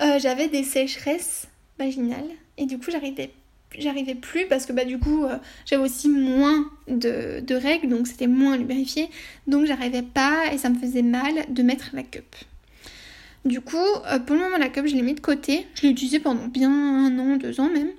Euh, 0.00 0.18
j'avais 0.20 0.48
des 0.48 0.62
sécheresses 0.62 1.48
vaginales 1.78 2.30
et 2.56 2.66
du 2.66 2.78
coup 2.78 2.90
j'arrivais 2.90 3.30
j'arrivais 3.76 4.14
plus 4.14 4.46
parce 4.46 4.64
que 4.64 4.72
bah 4.72 4.84
du 4.84 4.98
coup 4.98 5.24
euh, 5.24 5.36
j'avais 5.66 5.82
aussi 5.82 6.08
moins 6.08 6.70
de, 6.86 7.54
règles 7.54 7.88
donc 7.88 8.06
c'était 8.06 8.28
moins 8.28 8.56
lubrifié 8.56 9.10
donc 9.48 9.66
j'arrivais 9.66 10.02
pas 10.02 10.52
et 10.52 10.58
ça 10.58 10.70
me 10.70 10.78
faisait 10.78 11.02
mal 11.02 11.34
de 11.48 11.62
mettre 11.62 11.90
la 11.94 12.04
cup. 12.04 12.36
Du 13.44 13.60
coup 13.60 13.76
euh, 13.76 14.20
pour 14.20 14.36
le 14.36 14.42
moment 14.42 14.56
la 14.56 14.68
cup 14.68 14.86
je 14.86 14.94
l'ai 14.94 15.02
mis 15.02 15.14
de 15.14 15.20
côté, 15.20 15.66
je 15.74 15.82
l'ai 15.82 15.88
utilisée 15.88 16.20
pendant 16.20 16.46
bien 16.46 16.70
un 16.70 17.18
an, 17.18 17.36
deux 17.36 17.60
ans 17.60 17.68
même. 17.68 17.90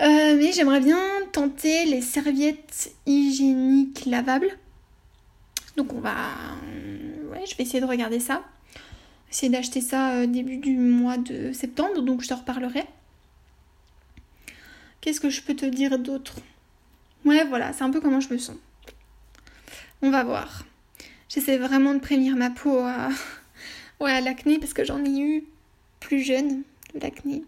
mais 0.00 0.52
j'aimerais 0.52 0.80
bien 0.80 0.98
tenter 1.32 1.84
les 1.84 2.00
serviettes 2.00 2.92
hygiéniques 3.04 4.06
lavables 4.06 4.56
donc 5.76 5.92
on 5.92 6.00
va... 6.00 6.16
Je 7.46 7.56
vais 7.56 7.64
essayer 7.64 7.80
de 7.80 7.86
regarder 7.86 8.20
ça. 8.20 8.42
essayer 9.30 9.50
d'acheter 9.50 9.80
ça 9.80 10.26
début 10.26 10.56
du 10.56 10.76
mois 10.76 11.18
de 11.18 11.52
septembre, 11.52 12.02
donc 12.02 12.22
je 12.22 12.28
te 12.28 12.34
reparlerai. 12.34 12.84
Qu'est-ce 15.00 15.20
que 15.20 15.30
je 15.30 15.42
peux 15.42 15.54
te 15.54 15.66
dire 15.66 15.98
d'autre? 15.98 16.36
Ouais, 17.24 17.44
voilà, 17.44 17.72
c'est 17.72 17.84
un 17.84 17.90
peu 17.90 18.00
comment 18.00 18.20
je 18.20 18.32
me 18.32 18.38
sens. 18.38 18.56
On 20.02 20.10
va 20.10 20.24
voir. 20.24 20.64
J'essaie 21.28 21.58
vraiment 21.58 21.94
de 21.94 21.98
prévenir 21.98 22.36
ma 22.36 22.50
peau 22.50 22.78
à, 22.78 23.08
ouais, 24.00 24.20
l'acné 24.20 24.58
parce 24.58 24.72
que 24.72 24.84
j'en 24.84 25.04
ai 25.04 25.20
eu 25.20 25.44
plus 26.00 26.22
jeune 26.22 26.62
l'acné. 26.94 27.44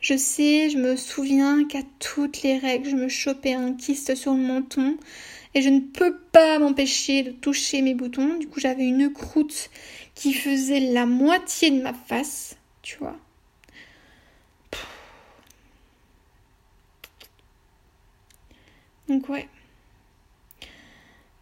Je 0.00 0.16
sais, 0.16 0.70
je 0.70 0.78
me 0.78 0.96
souviens 0.96 1.64
qu'à 1.66 1.80
toutes 1.98 2.42
les 2.42 2.58
règles, 2.58 2.88
je 2.88 2.96
me 2.96 3.08
chopais 3.08 3.54
un 3.54 3.72
kyste 3.72 4.14
sur 4.14 4.34
le 4.34 4.40
menton 4.40 4.96
et 5.56 5.62
je 5.62 5.70
ne 5.70 5.80
peux 5.80 6.18
pas 6.32 6.58
m'empêcher 6.58 7.22
de 7.22 7.30
toucher 7.30 7.80
mes 7.80 7.94
boutons. 7.94 8.36
Du 8.36 8.46
coup, 8.46 8.60
j'avais 8.60 8.84
une 8.84 9.10
croûte 9.10 9.70
qui 10.14 10.34
faisait 10.34 10.80
la 10.80 11.06
moitié 11.06 11.70
de 11.70 11.80
ma 11.80 11.94
face, 11.94 12.58
tu 12.82 12.98
vois. 12.98 13.16
Donc 19.08 19.30
ouais. 19.30 19.48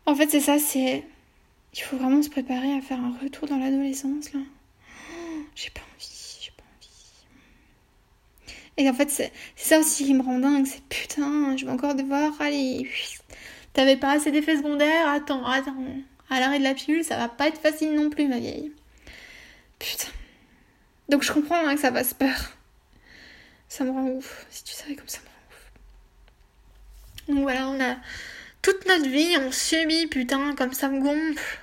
En 0.06 0.14
fait, 0.14 0.30
c'est 0.30 0.38
ça, 0.38 0.60
c'est... 0.60 1.04
Il 1.72 1.80
faut 1.80 1.96
vraiment 1.96 2.22
se 2.22 2.30
préparer 2.30 2.72
à 2.72 2.80
faire 2.80 3.00
un 3.00 3.18
retour 3.20 3.48
dans 3.48 3.58
l'adolescence, 3.58 4.32
là. 4.32 4.40
J'ai 5.56 5.70
pas 5.70 5.80
envie, 5.92 6.38
j'ai 6.40 6.52
pas 6.52 6.62
envie. 6.78 6.88
Et 8.76 8.88
en 8.88 8.94
fait, 8.94 9.10
c'est 9.10 9.32
ça 9.56 9.80
aussi 9.80 10.04
qui 10.04 10.14
me 10.14 10.22
rend 10.22 10.38
dingue, 10.38 10.66
c'est 10.66 10.84
putain, 10.84 11.56
je 11.56 11.66
vais 11.66 11.72
encore 11.72 11.96
devoir 11.96 12.40
aller... 12.40 12.88
T'avais 13.74 13.96
pas 13.96 14.12
assez 14.12 14.30
d'effets 14.30 14.56
secondaires? 14.56 15.08
Attends, 15.08 15.44
attends. 15.44 15.76
À 16.30 16.40
l'arrêt 16.40 16.58
de 16.58 16.64
la 16.64 16.74
pilule, 16.74 17.04
ça 17.04 17.16
va 17.16 17.28
pas 17.28 17.48
être 17.48 17.60
facile 17.60 17.94
non 17.94 18.08
plus, 18.08 18.28
ma 18.28 18.38
vieille. 18.38 18.72
Putain. 19.78 20.08
Donc 21.08 21.22
je 21.22 21.32
comprends 21.32 21.66
hein, 21.66 21.74
que 21.74 21.80
ça 21.80 21.92
fasse 21.92 22.14
peur. 22.14 22.52
Ça 23.68 23.84
me 23.84 23.90
rend 23.90 24.06
ouf. 24.06 24.46
Si 24.48 24.64
tu 24.64 24.72
savais 24.72 24.94
comme 24.94 25.08
ça 25.08 25.18
me 25.20 25.26
rend 25.26 25.32
ouf. 25.50 25.72
Donc 27.28 27.42
voilà, 27.42 27.68
on 27.68 27.80
a 27.80 27.96
toute 28.62 28.86
notre 28.86 29.08
vie, 29.08 29.36
on 29.40 29.50
subit, 29.50 30.06
putain, 30.06 30.54
comme 30.54 30.72
ça 30.72 30.88
me 30.88 31.00
gonfle. 31.00 31.58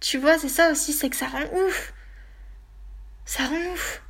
Tu 0.00 0.18
vois, 0.18 0.38
c'est 0.38 0.48
ça 0.48 0.72
aussi, 0.72 0.92
c'est 0.92 1.08
que 1.08 1.16
ça 1.16 1.28
rend 1.28 1.44
ouf. 1.52 1.92
Ça 3.24 3.46
rend 3.46 3.72
ouf. 3.72 4.02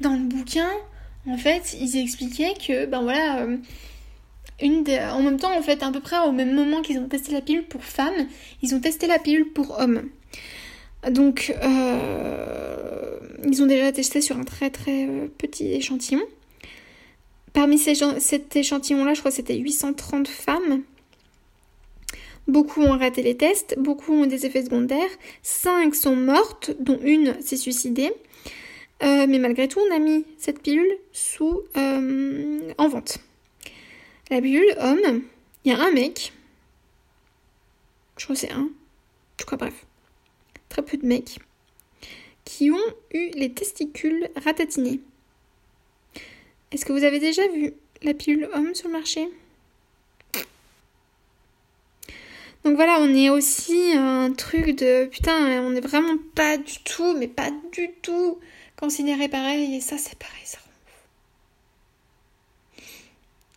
Dans 0.00 0.14
le 0.14 0.24
bouquin, 0.24 0.70
en 1.26 1.36
fait, 1.36 1.74
ils 1.74 1.98
expliquaient 1.98 2.54
que, 2.54 2.86
ben 2.86 3.02
voilà, 3.02 3.42
euh, 3.42 3.58
en 4.62 5.22
même 5.22 5.38
temps, 5.38 5.56
en 5.56 5.62
fait, 5.62 5.82
à 5.82 5.90
peu 5.90 6.00
près 6.00 6.18
au 6.26 6.32
même 6.32 6.54
moment 6.54 6.82
qu'ils 6.82 6.98
ont 6.98 7.08
testé 7.08 7.32
la 7.32 7.40
pilule 7.40 7.64
pour 7.64 7.84
femmes, 7.84 8.26
ils 8.62 8.74
ont 8.74 8.80
testé 8.80 9.06
la 9.06 9.18
pilule 9.18 9.52
pour 9.52 9.78
hommes. 9.78 10.02
Donc, 11.08 11.54
euh, 11.62 13.18
ils 13.44 13.62
ont 13.62 13.66
déjà 13.66 13.90
testé 13.92 14.20
sur 14.20 14.38
un 14.38 14.44
très 14.44 14.70
très 14.70 15.06
euh, 15.06 15.28
petit 15.38 15.72
échantillon. 15.72 16.22
Parmi 17.52 17.78
cet 17.78 18.54
échantillon-là, 18.54 19.14
je 19.14 19.20
crois 19.20 19.30
que 19.30 19.36
c'était 19.36 19.56
830 19.56 20.28
femmes. 20.28 20.82
Beaucoup 22.46 22.82
ont 22.82 22.96
raté 22.96 23.22
les 23.22 23.36
tests, 23.36 23.76
beaucoup 23.78 24.12
ont 24.12 24.26
des 24.26 24.46
effets 24.46 24.64
secondaires, 24.64 25.10
5 25.42 25.94
sont 25.94 26.16
mortes, 26.16 26.72
dont 26.78 26.98
une 27.02 27.40
s'est 27.40 27.56
suicidée. 27.56 28.12
Euh, 29.02 29.26
mais 29.28 29.38
malgré 29.38 29.66
tout, 29.68 29.80
on 29.90 29.94
a 29.94 29.98
mis 29.98 30.24
cette 30.38 30.62
pilule 30.62 30.98
sous 31.12 31.62
en 31.74 32.88
vente. 32.88 33.20
La 34.30 34.40
pilule 34.40 34.76
homme, 34.78 35.24
il 35.64 35.72
y 35.72 35.74
a 35.74 35.80
un 35.80 35.90
mec, 35.90 36.32
je 38.16 38.22
crois 38.24 38.36
que 38.36 38.40
c'est 38.40 38.52
un, 38.52 38.70
je 39.40 39.44
crois 39.44 39.58
bref, 39.58 39.84
très 40.68 40.82
peu 40.82 40.96
de 40.96 41.04
mecs, 41.04 41.40
qui 42.44 42.70
ont 42.70 42.94
eu 43.12 43.30
les 43.30 43.52
testicules 43.52 44.30
ratatinés. 44.36 45.00
Est-ce 46.70 46.84
que 46.84 46.92
vous 46.92 47.02
avez 47.02 47.18
déjà 47.18 47.48
vu 47.48 47.74
la 48.02 48.14
pilule 48.14 48.48
homme 48.54 48.72
sur 48.72 48.86
le 48.86 48.92
marché? 48.92 49.28
Donc 52.62 52.76
voilà, 52.76 52.98
on 53.00 53.12
est 53.12 53.30
aussi 53.30 53.94
un 53.96 54.32
truc 54.32 54.76
de 54.76 55.06
putain, 55.06 55.60
on 55.62 55.70
n'est 55.70 55.80
vraiment 55.80 56.18
pas 56.36 56.56
du 56.56 56.78
tout, 56.84 57.16
mais 57.16 57.26
pas 57.26 57.50
du 57.72 57.90
tout 58.00 58.38
considéré 58.76 59.28
pareil, 59.28 59.74
et 59.74 59.80
ça 59.80 59.98
c'est 59.98 60.16
pareil, 60.16 60.44
ça 60.44 60.58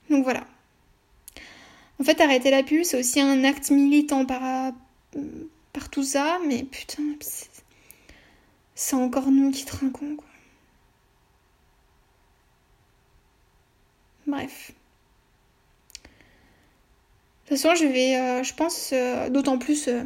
Donc 0.10 0.24
voilà. 0.24 0.48
En 2.00 2.04
fait, 2.04 2.20
arrêter 2.22 2.52
la 2.52 2.64
pilule, 2.64 2.86
c'est 2.86 3.00
aussi 3.00 3.22
un 3.22 3.44
acte 3.44 3.72
militant 3.72 4.26
par, 4.26 4.74
par 5.74 5.90
tout 5.90 6.04
ça, 6.04 6.40
mais 6.46 6.64
putain, 6.64 7.04
c'est 8.76 8.96
encore 8.96 9.32
nous 9.32 9.52
qui 9.52 9.66
trinquons, 9.66 10.16
quoi. 10.16 10.28
Bref. 14.28 14.72
De 17.44 17.50
toute 17.50 17.58
façon, 17.58 17.76
je 17.76 17.86
vais, 17.86 18.16
euh, 18.18 18.44
je 18.44 18.54
pense, 18.54 18.92
euh, 18.94 19.30
d'autant 19.30 19.58
plus, 19.58 19.88
euh, 19.88 20.04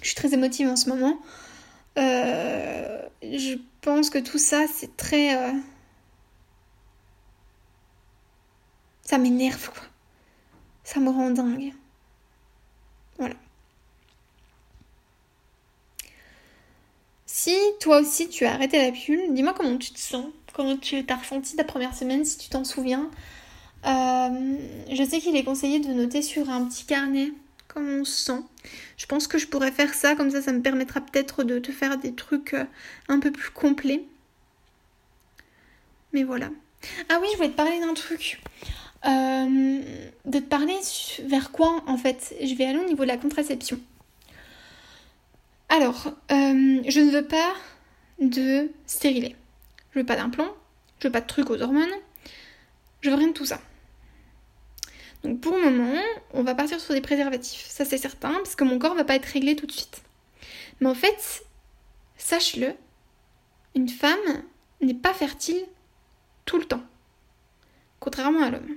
je 0.00 0.06
suis 0.06 0.14
très 0.14 0.32
émotive 0.32 0.68
en 0.68 0.76
ce 0.76 0.88
moment. 0.88 1.18
je 1.96 3.58
pense 3.82 4.10
que 4.10 4.18
tout 4.18 4.38
ça, 4.38 4.66
c'est 4.72 4.96
très. 4.96 5.36
ça 9.02 9.18
m'énerve, 9.18 9.70
quoi. 9.70 9.82
Ça 10.88 11.00
me 11.00 11.10
rend 11.10 11.28
dingue. 11.28 11.74
Voilà. 13.18 13.34
Si 17.26 17.54
toi 17.78 18.00
aussi 18.00 18.30
tu 18.30 18.46
as 18.46 18.54
arrêté 18.54 18.82
la 18.82 18.90
pilule, 18.90 19.34
dis-moi 19.34 19.52
comment 19.52 19.76
tu 19.76 19.90
te 19.92 19.98
sens, 19.98 20.24
comment 20.54 20.78
tu 20.78 21.04
as 21.06 21.16
ressenti 21.16 21.56
ta 21.56 21.64
première 21.64 21.94
semaine 21.94 22.24
si 22.24 22.38
tu 22.38 22.48
t'en 22.48 22.64
souviens. 22.64 23.10
Euh, 23.84 24.56
je 24.90 25.04
sais 25.06 25.20
qu'il 25.20 25.36
est 25.36 25.44
conseillé 25.44 25.78
de 25.78 25.88
noter 25.88 26.22
sur 26.22 26.48
un 26.48 26.64
petit 26.64 26.86
carnet 26.86 27.34
comment 27.68 28.00
on 28.00 28.04
se 28.06 28.24
sent. 28.24 28.42
Je 28.96 29.04
pense 29.04 29.26
que 29.28 29.36
je 29.36 29.46
pourrais 29.46 29.72
faire 29.72 29.92
ça, 29.92 30.14
comme 30.14 30.30
ça 30.30 30.40
ça 30.40 30.54
me 30.54 30.62
permettra 30.62 31.02
peut-être 31.02 31.44
de 31.44 31.58
te 31.58 31.70
faire 31.70 31.98
des 31.98 32.14
trucs 32.14 32.54
euh, 32.54 32.64
un 33.08 33.20
peu 33.20 33.30
plus 33.30 33.50
complets. 33.50 34.04
Mais 36.14 36.22
voilà. 36.22 36.48
Ah 37.10 37.18
oui, 37.20 37.28
je 37.32 37.36
voulais 37.36 37.50
te 37.50 37.56
parler 37.56 37.78
d'un 37.78 37.92
truc. 37.92 38.40
Euh, 39.06 39.80
de 40.24 40.38
te 40.40 40.44
parler 40.44 40.76
vers 41.24 41.52
quoi 41.52 41.82
en 41.86 41.96
fait 41.96 42.34
Je 42.42 42.54
vais 42.54 42.64
aller 42.64 42.78
au 42.78 42.84
niveau 42.86 43.04
de 43.04 43.08
la 43.08 43.16
contraception. 43.16 43.78
Alors, 45.68 46.08
euh, 46.32 46.82
je 46.86 47.00
ne 47.00 47.10
veux 47.10 47.26
pas 47.26 47.54
de 48.20 48.70
stérilet. 48.86 49.36
Je 49.92 50.00
veux 50.00 50.06
pas 50.06 50.16
d'implant, 50.16 50.48
je 50.98 51.06
veux 51.08 51.12
pas 51.12 51.20
de 51.20 51.26
trucs 51.26 51.50
aux 51.50 51.60
hormones, 51.60 51.92
je 53.00 53.10
veux 53.10 53.16
rien 53.16 53.28
de 53.28 53.32
tout 53.32 53.44
ça. 53.44 53.60
Donc 55.22 55.40
pour 55.40 55.56
le 55.56 55.70
moment, 55.70 56.02
on 56.32 56.42
va 56.42 56.54
partir 56.54 56.80
sur 56.80 56.94
des 56.94 57.00
préservatifs. 57.00 57.66
Ça 57.68 57.84
c'est 57.84 57.98
certain, 57.98 58.34
parce 58.34 58.54
que 58.54 58.64
mon 58.64 58.78
corps 58.78 58.94
va 58.94 59.04
pas 59.04 59.14
être 59.14 59.26
réglé 59.26 59.56
tout 59.56 59.66
de 59.66 59.72
suite. 59.72 60.02
Mais 60.80 60.88
en 60.88 60.94
fait, 60.94 61.44
sache-le, 62.16 62.74
une 63.74 63.88
femme 63.88 64.42
n'est 64.80 64.94
pas 64.94 65.14
fertile 65.14 65.60
tout 66.44 66.58
le 66.58 66.64
temps. 66.64 66.82
Contrairement 68.00 68.42
à 68.42 68.50
l'homme. 68.50 68.76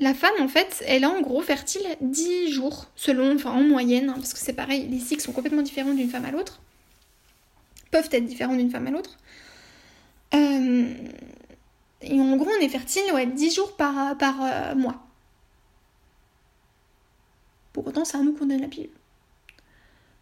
La 0.00 0.12
femme, 0.12 0.34
en 0.40 0.48
fait, 0.48 0.82
elle 0.86 1.04
est 1.04 1.06
en 1.06 1.20
gros 1.20 1.40
fertile 1.40 1.86
10 2.00 2.50
jours, 2.50 2.86
selon, 2.96 3.36
enfin 3.36 3.52
en 3.52 3.62
moyenne, 3.62 4.08
hein, 4.08 4.14
parce 4.14 4.32
que 4.32 4.40
c'est 4.40 4.52
pareil, 4.52 4.88
les 4.88 4.98
cycles 4.98 5.22
sont 5.22 5.32
complètement 5.32 5.62
différents 5.62 5.94
d'une 5.94 6.10
femme 6.10 6.24
à 6.24 6.32
l'autre, 6.32 6.60
peuvent 7.92 8.08
être 8.10 8.24
différents 8.24 8.56
d'une 8.56 8.70
femme 8.70 8.88
à 8.88 8.90
l'autre. 8.90 9.16
Euh, 10.34 10.92
et 12.02 12.20
en 12.20 12.36
gros, 12.36 12.50
on 12.58 12.60
est 12.60 12.68
fertile 12.68 13.04
ouais, 13.12 13.26
10 13.26 13.54
jours 13.54 13.76
par, 13.76 14.18
par 14.18 14.42
euh, 14.42 14.74
mois. 14.74 15.00
Pour 17.72 17.86
autant, 17.86 18.04
c'est 18.04 18.16
à 18.16 18.20
nous 18.20 18.32
qu'on 18.32 18.46
donne 18.46 18.62
la 18.62 18.68
pilule. 18.68 18.90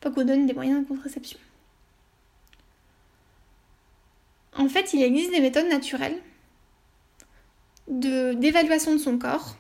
Pas 0.00 0.11
qu'on 0.11 0.25
donne 0.25 0.47
des 0.47 0.55
moyens 0.55 0.83
de 0.83 0.88
contraception. 0.88 1.38
En 4.55 4.69
fait, 4.69 4.93
il 4.93 5.02
existe 5.02 5.31
des 5.31 5.41
méthodes 5.41 5.69
naturelles 5.69 6.21
d'évaluation 7.88 8.93
de 8.93 8.99
son 8.99 9.19
corps 9.19 9.57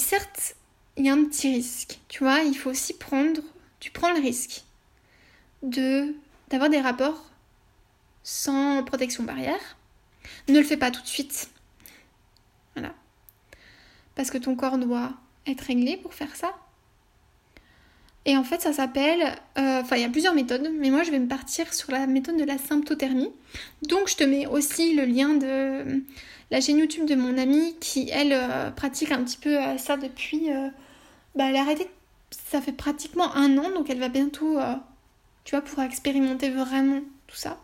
certes, 0.00 0.56
il 0.96 1.06
y 1.06 1.10
a 1.10 1.12
un 1.12 1.24
petit 1.24 1.52
risque. 1.52 1.98
Tu 2.08 2.24
vois, 2.24 2.40
il 2.40 2.54
faut 2.54 2.70
aussi 2.70 2.94
prendre, 2.94 3.40
tu 3.80 3.90
prends 3.90 4.12
le 4.12 4.20
risque 4.20 4.64
de 5.62 6.14
d'avoir 6.48 6.68
des 6.68 6.80
rapports 6.80 7.30
sans 8.22 8.82
protection 8.84 9.24
barrière. 9.24 9.76
Ne 10.48 10.58
le 10.58 10.64
fais 10.64 10.76
pas 10.76 10.90
tout 10.90 11.00
de 11.00 11.06
suite. 11.06 11.50
Voilà. 12.74 12.94
Parce 14.14 14.30
que 14.30 14.38
ton 14.38 14.54
corps 14.54 14.78
doit 14.78 15.12
être 15.46 15.62
réglé 15.62 15.96
pour 15.96 16.12
faire 16.12 16.36
ça. 16.36 16.54
Et 18.24 18.36
en 18.36 18.44
fait, 18.44 18.60
ça 18.60 18.72
s'appelle. 18.72 19.22
Euh, 19.58 19.80
enfin, 19.80 19.96
il 19.96 20.02
y 20.02 20.04
a 20.04 20.08
plusieurs 20.08 20.34
méthodes, 20.34 20.70
mais 20.78 20.90
moi, 20.90 21.02
je 21.02 21.10
vais 21.10 21.18
me 21.18 21.26
partir 21.26 21.72
sur 21.74 21.90
la 21.90 22.06
méthode 22.06 22.36
de 22.36 22.44
la 22.44 22.56
symptothermie. 22.58 23.30
Donc, 23.82 24.08
je 24.08 24.16
te 24.16 24.24
mets 24.24 24.46
aussi 24.46 24.94
le 24.94 25.04
lien 25.04 25.30
de 25.30 26.02
la 26.50 26.60
chaîne 26.60 26.78
YouTube 26.78 27.06
de 27.06 27.14
mon 27.14 27.36
amie 27.36 27.74
qui, 27.80 28.08
elle, 28.12 28.32
euh, 28.32 28.70
pratique 28.70 29.10
un 29.10 29.24
petit 29.24 29.38
peu 29.38 29.58
euh, 29.58 29.76
ça 29.76 29.96
depuis. 29.96 30.48
bah, 31.34 31.46
elle 31.48 31.56
a 31.56 31.60
arrêté 31.60 31.88
ça 32.50 32.62
fait 32.62 32.72
pratiquement 32.72 33.34
un 33.34 33.58
an, 33.58 33.70
donc 33.70 33.90
elle 33.90 33.98
va 33.98 34.08
bientôt, 34.08 34.58
tu 35.44 35.54
vois, 35.54 35.62
pouvoir 35.62 35.86
expérimenter 35.86 36.48
vraiment 36.48 37.00
tout 37.26 37.36
ça. 37.36 37.58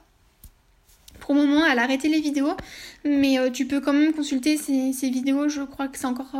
Pour 1.20 1.34
le 1.34 1.46
moment, 1.46 1.64
elle 1.64 1.78
a 1.78 1.82
arrêté 1.82 2.08
les 2.08 2.20
vidéos, 2.20 2.52
mais 3.04 3.36
tu 3.50 3.66
peux 3.66 3.80
quand 3.80 3.94
même 3.94 4.12
consulter 4.12 4.58
ces, 4.58 5.08
vidéos. 5.08 5.48
Je 5.48 5.62
crois 5.62 5.88
que 5.88 5.98
c'est 5.98 6.06
encore, 6.06 6.34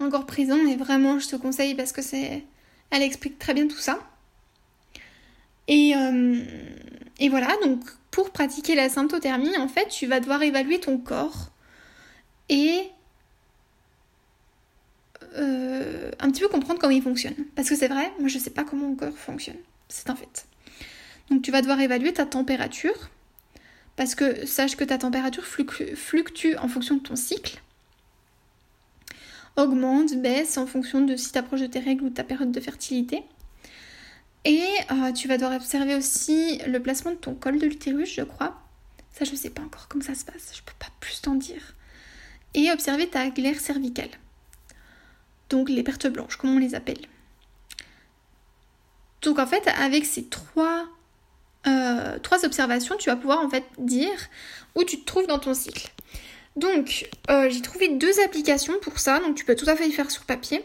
encore 0.00 0.26
présent, 0.26 0.58
mais 0.64 0.74
vraiment, 0.74 1.20
je 1.20 1.28
te 1.28 1.36
conseille 1.36 1.76
parce 1.76 1.92
que 1.92 2.02
c'est, 2.02 2.44
elle 2.90 3.02
explique 3.02 3.38
très 3.38 3.54
bien 3.54 3.66
tout 3.66 3.76
ça. 3.78 3.98
Et, 5.66 5.94
et 7.18 7.28
voilà, 7.28 7.48
donc 7.64 7.80
pour 8.10 8.30
pratiquer 8.30 8.74
la 8.74 8.88
symptothermie, 8.88 9.56
en 9.56 9.68
fait, 9.68 9.88
tu 9.88 10.06
vas 10.06 10.20
devoir 10.20 10.42
évaluer 10.42 10.78
ton 10.78 10.98
corps 10.98 11.50
et 12.48 12.90
euh, 15.36 16.10
un 16.20 16.30
petit 16.30 16.42
peu 16.42 16.48
comprendre 16.48 16.80
comment 16.80 16.92
il 16.92 17.02
fonctionne. 17.02 17.34
Parce 17.56 17.68
que 17.68 17.76
c'est 17.76 17.88
vrai, 17.88 18.12
moi 18.18 18.28
je 18.28 18.38
sais 18.38 18.50
pas 18.50 18.64
comment 18.64 18.88
mon 18.88 18.96
corps 18.96 19.16
fonctionne. 19.16 19.56
C'est 19.88 20.08
un 20.10 20.16
fait. 20.16 20.46
Donc 21.30 21.42
tu 21.42 21.50
vas 21.50 21.60
devoir 21.60 21.80
évaluer 21.80 22.12
ta 22.12 22.26
température. 22.26 23.10
Parce 23.96 24.14
que 24.14 24.44
sache 24.46 24.76
que 24.76 24.84
ta 24.84 24.98
température 24.98 25.44
fluctue 25.44 26.56
en 26.58 26.68
fonction 26.68 26.96
de 26.96 27.00
ton 27.00 27.16
cycle. 27.16 27.62
Augmente, 29.56 30.14
baisse 30.16 30.58
en 30.58 30.66
fonction 30.66 31.00
de 31.00 31.16
si 31.16 31.32
tu 31.32 31.38
approches 31.38 31.60
de 31.60 31.66
tes 31.66 31.80
règles 31.80 32.04
ou 32.04 32.08
de 32.08 32.14
ta 32.14 32.24
période 32.24 32.50
de 32.50 32.60
fertilité. 32.60 33.22
Et 34.44 34.66
euh, 34.90 35.12
tu 35.12 35.28
vas 35.28 35.36
devoir 35.36 35.56
observer 35.56 35.94
aussi 35.94 36.60
le 36.66 36.80
placement 36.80 37.12
de 37.12 37.16
ton 37.16 37.34
col 37.34 37.58
de 37.58 37.66
l'utérus, 37.66 38.12
je 38.12 38.22
crois. 38.22 38.60
Ça, 39.12 39.24
je 39.24 39.34
sais 39.34 39.50
pas 39.50 39.62
encore 39.62 39.88
comment 39.88 40.04
ça 40.04 40.14
se 40.14 40.24
passe. 40.24 40.52
Je 40.54 40.62
peux 40.62 40.76
pas 40.78 40.88
plus 41.00 41.22
t'en 41.22 41.34
dire. 41.34 41.74
Et 42.54 42.70
observer 42.70 43.08
ta 43.08 43.30
glaire 43.30 43.58
cervicale 43.58 44.10
donc 45.50 45.68
les 45.68 45.82
pertes 45.82 46.06
blanches, 46.06 46.36
comme 46.36 46.54
on 46.54 46.58
les 46.58 46.74
appelle. 46.74 47.06
Donc 49.22 49.38
en 49.38 49.46
fait, 49.46 49.66
avec 49.68 50.04
ces 50.04 50.24
trois, 50.24 50.86
euh, 51.66 52.18
trois 52.18 52.44
observations, 52.44 52.96
tu 52.96 53.08
vas 53.08 53.16
pouvoir 53.16 53.40
en 53.40 53.48
fait 53.48 53.64
dire 53.78 54.18
où 54.74 54.84
tu 54.84 55.00
te 55.00 55.04
trouves 55.04 55.26
dans 55.26 55.38
ton 55.38 55.54
cycle. 55.54 55.90
Donc 56.56 57.08
euh, 57.30 57.48
j'ai 57.50 57.62
trouvé 57.62 57.88
deux 57.88 58.20
applications 58.20 58.74
pour 58.80 58.98
ça, 58.98 59.18
donc 59.20 59.34
tu 59.34 59.44
peux 59.44 59.56
tout 59.56 59.68
à 59.68 59.76
fait 59.76 59.88
y 59.88 59.92
faire 59.92 60.10
sur 60.10 60.24
papier, 60.24 60.64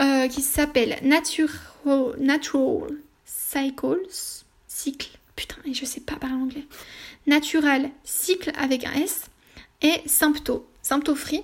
euh, 0.00 0.28
qui 0.28 0.42
s'appellent 0.42 0.98
Natural, 1.02 2.88
Cycles, 3.24 4.08
cycle, 4.66 5.10
putain, 5.36 5.56
je 5.70 5.84
sais 5.84 6.00
pas 6.00 6.16
parler 6.16 6.36
anglais, 6.36 6.64
Natural 7.26 7.90
Cycle 8.04 8.52
avec 8.58 8.84
un 8.86 8.92
S, 8.92 9.26
et 9.82 10.00
Sympto, 10.06 10.66
Sympto 10.82 11.14
Free. 11.14 11.42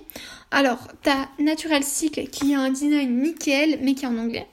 Alors, 0.51 0.87
t'as 1.03 1.29
Natural 1.39 1.83
Cycle 1.83 2.27
qui 2.27 2.53
a 2.53 2.59
un 2.59 2.69
design 2.69 3.21
nickel, 3.21 3.79
mais 3.81 3.93
qui 3.93 4.05
est 4.05 4.07
en 4.07 4.17
anglais. 4.17 4.47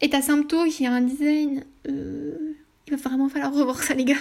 Et 0.00 0.10
t'as 0.10 0.22
Sympto 0.22 0.64
qui 0.66 0.86
a 0.86 0.92
un 0.92 1.00
design. 1.00 1.64
Euh, 1.88 2.54
il 2.86 2.96
va 2.96 3.08
vraiment 3.08 3.28
falloir 3.28 3.52
revoir 3.52 3.82
ça, 3.82 3.94
les 3.94 4.04
gars. 4.04 4.16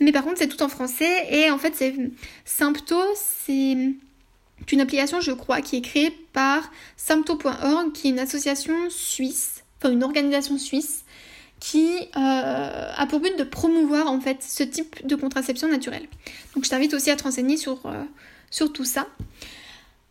Mais 0.00 0.12
par 0.12 0.24
contre, 0.24 0.38
c'est 0.38 0.48
tout 0.48 0.62
en 0.62 0.68
français. 0.68 1.26
Et 1.30 1.50
en 1.50 1.58
fait, 1.58 1.74
c'est 1.74 1.94
Sympto, 2.44 2.96
c'est 3.14 3.76
une 4.72 4.80
application, 4.80 5.20
je 5.20 5.32
crois, 5.32 5.60
qui 5.60 5.76
est 5.76 5.80
créée 5.80 6.10
par 6.32 6.70
Sympto.org, 6.96 7.92
qui 7.92 8.08
est 8.08 8.10
une 8.10 8.18
association 8.18 8.74
suisse, 8.90 9.64
enfin 9.78 9.92
une 9.92 10.04
organisation 10.04 10.58
suisse, 10.58 11.04
qui 11.60 11.88
euh, 12.16 12.92
a 12.96 13.06
pour 13.08 13.20
but 13.20 13.36
de 13.36 13.44
promouvoir 13.44 14.06
en 14.08 14.20
fait 14.20 14.42
ce 14.42 14.62
type 14.62 15.04
de 15.06 15.16
contraception 15.16 15.68
naturelle. 15.68 16.06
Donc 16.54 16.64
je 16.64 16.70
t'invite 16.70 16.94
aussi 16.94 17.10
à 17.10 17.16
te 17.16 17.24
renseigner 17.24 17.56
sur, 17.56 17.84
euh, 17.86 18.04
sur 18.50 18.72
tout 18.72 18.84
ça. 18.84 19.08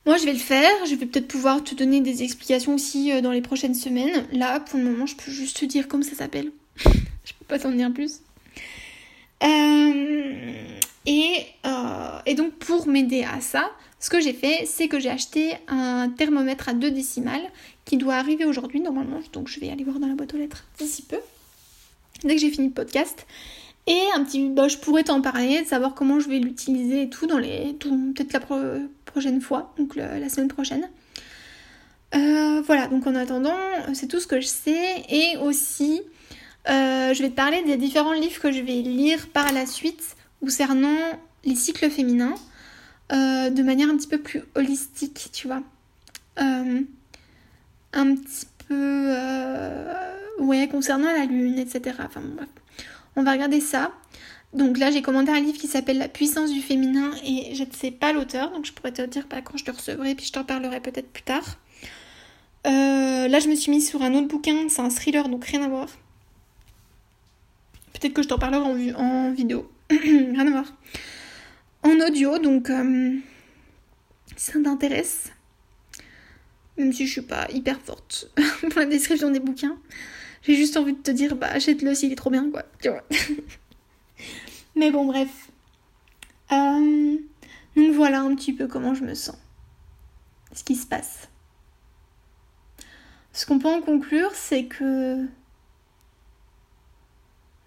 Moi, 0.05 0.15
je 0.15 0.23
vais 0.23 0.33
le 0.33 0.39
faire. 0.39 0.71
Je 0.89 0.95
vais 0.95 1.05
peut-être 1.05 1.27
pouvoir 1.27 1.61
te 1.61 1.75
donner 1.75 1.99
des 1.99 2.23
explications 2.23 2.75
aussi 2.75 3.11
euh, 3.11 3.19
dans 3.19 3.31
les 3.31 3.41
prochaines 3.41 3.75
semaines. 3.75 4.25
Là, 4.31 4.61
pour 4.61 4.79
le 4.79 4.85
moment, 4.85 5.05
je 5.05 5.17
peux 5.17 5.31
juste 5.31 5.59
te 5.59 5.65
dire 5.65 5.89
comment 5.89 6.03
ça 6.03 6.15
s'appelle. 6.15 6.51
je 6.77 7.33
peux 7.33 7.45
pas 7.45 7.59
t'en 7.59 7.71
dire 7.71 7.91
plus. 7.93 8.21
Euh, 9.43 10.79
et, 11.05 11.45
euh, 11.65 12.19
et, 12.25 12.35
donc, 12.35 12.53
pour 12.53 12.87
m'aider 12.87 13.23
à 13.23 13.41
ça, 13.41 13.69
ce 13.99 14.09
que 14.09 14.19
j'ai 14.19 14.33
fait, 14.33 14.65
c'est 14.65 14.87
que 14.87 14.99
j'ai 14.99 15.09
acheté 15.09 15.53
un 15.67 16.09
thermomètre 16.09 16.69
à 16.69 16.73
2 16.73 16.91
décimales 16.91 17.49
qui 17.85 17.97
doit 17.97 18.15
arriver 18.15 18.45
aujourd'hui, 18.45 18.81
normalement. 18.81 19.19
Donc, 19.33 19.47
je 19.47 19.59
vais 19.59 19.69
aller 19.69 19.83
voir 19.83 19.99
dans 19.99 20.07
la 20.07 20.15
boîte 20.15 20.33
aux 20.33 20.37
lettres 20.37 20.65
d'ici 20.77 21.03
peu. 21.03 21.17
Dès 22.23 22.35
que 22.35 22.41
j'ai 22.41 22.49
fini 22.49 22.67
le 22.67 22.73
podcast. 22.73 23.25
Et 23.85 24.01
un 24.15 24.23
petit, 24.23 24.49
bah, 24.49 24.67
je 24.67 24.77
pourrais 24.77 25.03
t'en 25.03 25.21
parler, 25.21 25.61
de 25.61 25.67
savoir 25.67 25.93
comment 25.93 26.19
je 26.19 26.27
vais 26.27 26.39
l'utiliser 26.39 27.03
et 27.03 27.09
tout 27.09 27.25
dans 27.25 27.37
les, 27.37 27.73
peut-être 27.79 28.33
la 28.33 28.41
prochaine 29.05 29.39
fois, 29.39 29.73
donc 29.77 29.95
la 29.95 30.27
semaine 30.27 30.49
prochaine. 30.49 30.89
Euh, 32.15 32.61
voilà, 32.61 32.87
donc 32.87 33.05
en 33.05 33.15
attendant, 33.15 33.57
c'est 33.93 34.07
tout 34.07 34.19
ce 34.19 34.27
que 34.27 34.39
je 34.39 34.47
sais. 34.47 35.03
Et 35.09 35.37
aussi, 35.37 36.01
euh, 36.69 37.13
je 37.13 37.21
vais 37.21 37.29
te 37.29 37.35
parler 37.35 37.63
des 37.63 37.77
différents 37.77 38.13
livres 38.13 38.39
que 38.39 38.51
je 38.51 38.61
vais 38.61 38.81
lire 38.81 39.27
par 39.27 39.51
la 39.53 39.65
suite 39.65 40.15
concernant 40.41 40.97
les 41.43 41.55
cycles 41.55 41.89
féminins 41.89 42.35
euh, 43.11 43.49
de 43.49 43.63
manière 43.63 43.89
un 43.89 43.97
petit 43.97 44.07
peu 44.07 44.19
plus 44.19 44.43
holistique, 44.55 45.29
tu 45.31 45.47
vois. 45.47 45.61
un 46.37 48.15
petit 48.15 48.45
peu, 48.67 49.13
ouais, 50.39 50.67
concernant 50.67 51.11
la 51.11 51.25
lune, 51.25 51.57
etc. 51.57 51.95
Enfin 52.05 52.21
bref. 52.21 52.49
On 53.15 53.23
va 53.23 53.31
regarder 53.31 53.61
ça. 53.61 53.91
Donc 54.53 54.77
là, 54.77 54.91
j'ai 54.91 55.01
commandé 55.01 55.31
un 55.31 55.39
livre 55.39 55.57
qui 55.57 55.67
s'appelle 55.67 55.97
La 55.97 56.07
puissance 56.07 56.51
du 56.51 56.61
féminin 56.61 57.11
et 57.25 57.53
je 57.53 57.63
ne 57.63 57.71
sais 57.71 57.91
pas 57.91 58.13
l'auteur, 58.13 58.51
donc 58.51 58.65
je 58.65 58.71
pourrais 58.71 58.93
te 58.93 59.01
dire 59.01 59.27
pas 59.27 59.41
quand 59.41 59.57
je 59.57 59.65
le 59.65 59.71
recevrai, 59.71 60.15
puis 60.15 60.25
je 60.25 60.31
t'en 60.31 60.43
parlerai 60.43 60.79
peut-être 60.79 61.11
plus 61.11 61.23
tard. 61.23 61.57
Euh, 62.65 63.27
là, 63.27 63.39
je 63.39 63.49
me 63.49 63.55
suis 63.55 63.71
mise 63.71 63.89
sur 63.89 64.01
un 64.01 64.13
autre 64.13 64.27
bouquin, 64.27 64.69
c'est 64.69 64.81
un 64.81 64.89
thriller, 64.89 65.27
donc 65.29 65.45
rien 65.45 65.63
à 65.63 65.67
voir. 65.67 65.87
Peut-être 67.99 68.13
que 68.13 68.21
je 68.21 68.27
t'en 68.27 68.37
parlerai 68.37 68.93
en, 68.93 69.31
vidéo. 69.31 69.71
rien 69.89 70.47
à 70.47 70.51
voir. 70.51 70.73
En 71.83 71.99
audio, 71.99 72.37
donc 72.37 72.69
euh, 72.69 73.15
si 74.35 74.51
ça 74.51 74.59
t'intéresse, 74.61 75.31
même 76.77 76.93
si 76.93 77.07
je 77.07 77.11
suis 77.11 77.21
pas 77.21 77.47
hyper 77.51 77.79
forte 77.79 78.31
pour 78.61 78.79
la 78.79 78.85
description 78.85 79.31
des 79.31 79.39
bouquins. 79.39 79.77
J'ai 80.43 80.55
juste 80.55 80.77
envie 80.77 80.93
de 80.93 81.01
te 81.01 81.11
dire, 81.11 81.35
bah 81.35 81.47
achète-le 81.47 81.95
s'il 81.95 82.11
est 82.11 82.15
trop 82.15 82.29
bien, 82.29 82.49
quoi. 82.51 82.63
Tu 82.81 82.89
vois. 82.89 83.03
Mais 84.75 84.91
bon, 84.91 85.05
bref. 85.05 85.49
Euh, 86.51 87.17
donc 87.75 87.93
voilà 87.93 88.21
un 88.21 88.35
petit 88.35 88.53
peu 88.53 88.67
comment 88.67 88.93
je 88.93 89.03
me 89.03 89.15
sens. 89.15 89.37
Ce 90.53 90.63
qui 90.63 90.75
se 90.75 90.85
passe. 90.85 91.29
Ce 93.33 93.45
qu'on 93.45 93.59
peut 93.59 93.67
en 93.67 93.81
conclure, 93.81 94.31
c'est 94.33 94.65
que 94.65 95.25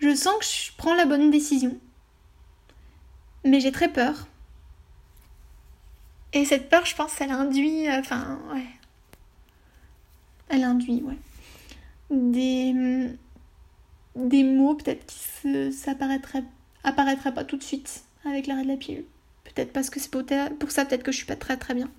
je 0.00 0.14
sens 0.14 0.36
que 0.38 0.44
je 0.44 0.72
prends 0.76 0.94
la 0.94 1.06
bonne 1.06 1.30
décision. 1.30 1.78
Mais 3.44 3.60
j'ai 3.60 3.72
très 3.72 3.88
peur. 3.88 4.26
Et 6.32 6.44
cette 6.44 6.68
peur, 6.68 6.84
je 6.86 6.94
pense, 6.94 7.20
elle 7.20 7.30
induit. 7.30 7.88
Euh, 7.88 8.00
enfin, 8.00 8.38
ouais. 8.52 8.66
Elle 10.48 10.64
induit, 10.64 11.02
ouais 11.02 11.16
des, 12.10 13.08
des 14.16 14.42
mots 14.42 14.74
peut-être 14.74 15.06
qui 15.06 15.72
s'apparaîtraient 15.72 16.44
apparaîtraient 16.82 17.34
pas 17.34 17.44
tout 17.44 17.56
de 17.56 17.62
suite 17.62 18.04
avec 18.24 18.46
l'arrêt 18.46 18.64
de 18.64 18.68
la 18.68 18.76
pilule. 18.76 19.04
Peut-être 19.44 19.72
parce 19.72 19.90
que 19.90 20.00
c'est 20.00 20.10
pour, 20.10 20.22
pour, 20.58 20.70
ça 20.70 20.84
peut-être 20.84 21.02
que 21.02 21.12
je 21.12 21.18
suis 21.18 21.26
pas 21.26 21.36
très 21.36 21.56
très 21.56 21.74
bien. 21.74 21.90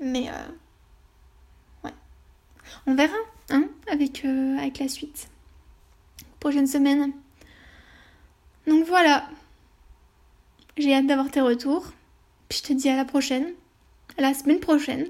Mais 0.00 0.28
euh, 0.28 0.48
ouais. 1.84 1.94
On 2.86 2.94
verra, 2.94 3.16
hein, 3.50 3.68
avec, 3.90 4.24
euh, 4.24 4.56
avec 4.58 4.78
la 4.78 4.88
suite. 4.88 5.28
Prochaine 6.40 6.66
semaine. 6.66 7.12
Donc 8.66 8.86
voilà. 8.86 9.28
J'ai 10.76 10.94
hâte 10.94 11.06
d'avoir 11.06 11.30
tes 11.30 11.40
retours. 11.40 11.92
Puis 12.48 12.60
je 12.62 12.68
te 12.68 12.72
dis 12.72 12.88
à 12.88 12.96
la 12.96 13.04
prochaine. 13.04 13.46
À 14.16 14.22
la 14.22 14.34
semaine 14.34 14.60
prochaine. 14.60 15.06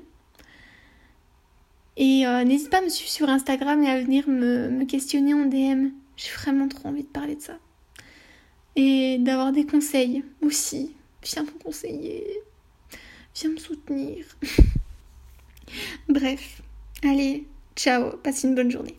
Et 1.96 2.26
euh, 2.26 2.44
n'hésite 2.44 2.70
pas 2.70 2.78
à 2.78 2.82
me 2.82 2.88
suivre 2.88 3.10
sur 3.10 3.28
Instagram 3.28 3.82
et 3.82 3.90
à 3.90 4.00
venir 4.00 4.28
me, 4.28 4.84
questionner 4.84 5.34
en 5.34 5.46
DM. 5.46 5.88
J'ai 6.16 6.30
vraiment 6.30 6.68
trop 6.68 6.88
envie 6.88 7.02
de 7.02 7.08
parler 7.08 7.34
de 7.34 7.42
ça. 7.42 7.58
Et 8.76 9.18
d'avoir 9.18 9.50
des 9.50 9.66
conseils 9.66 10.24
aussi. 10.40 10.94
Viens 11.24 11.42
me 11.42 11.50
conseiller. 11.62 12.24
Viens 13.34 13.50
me 13.50 13.58
soutenir. 13.58 14.24
Bref. 16.08 16.62
Allez, 17.02 17.46
ciao. 17.74 18.16
Passe 18.18 18.44
une 18.44 18.54
bonne 18.54 18.70
journée. 18.70 18.98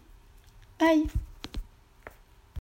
Bye. 0.77 1.05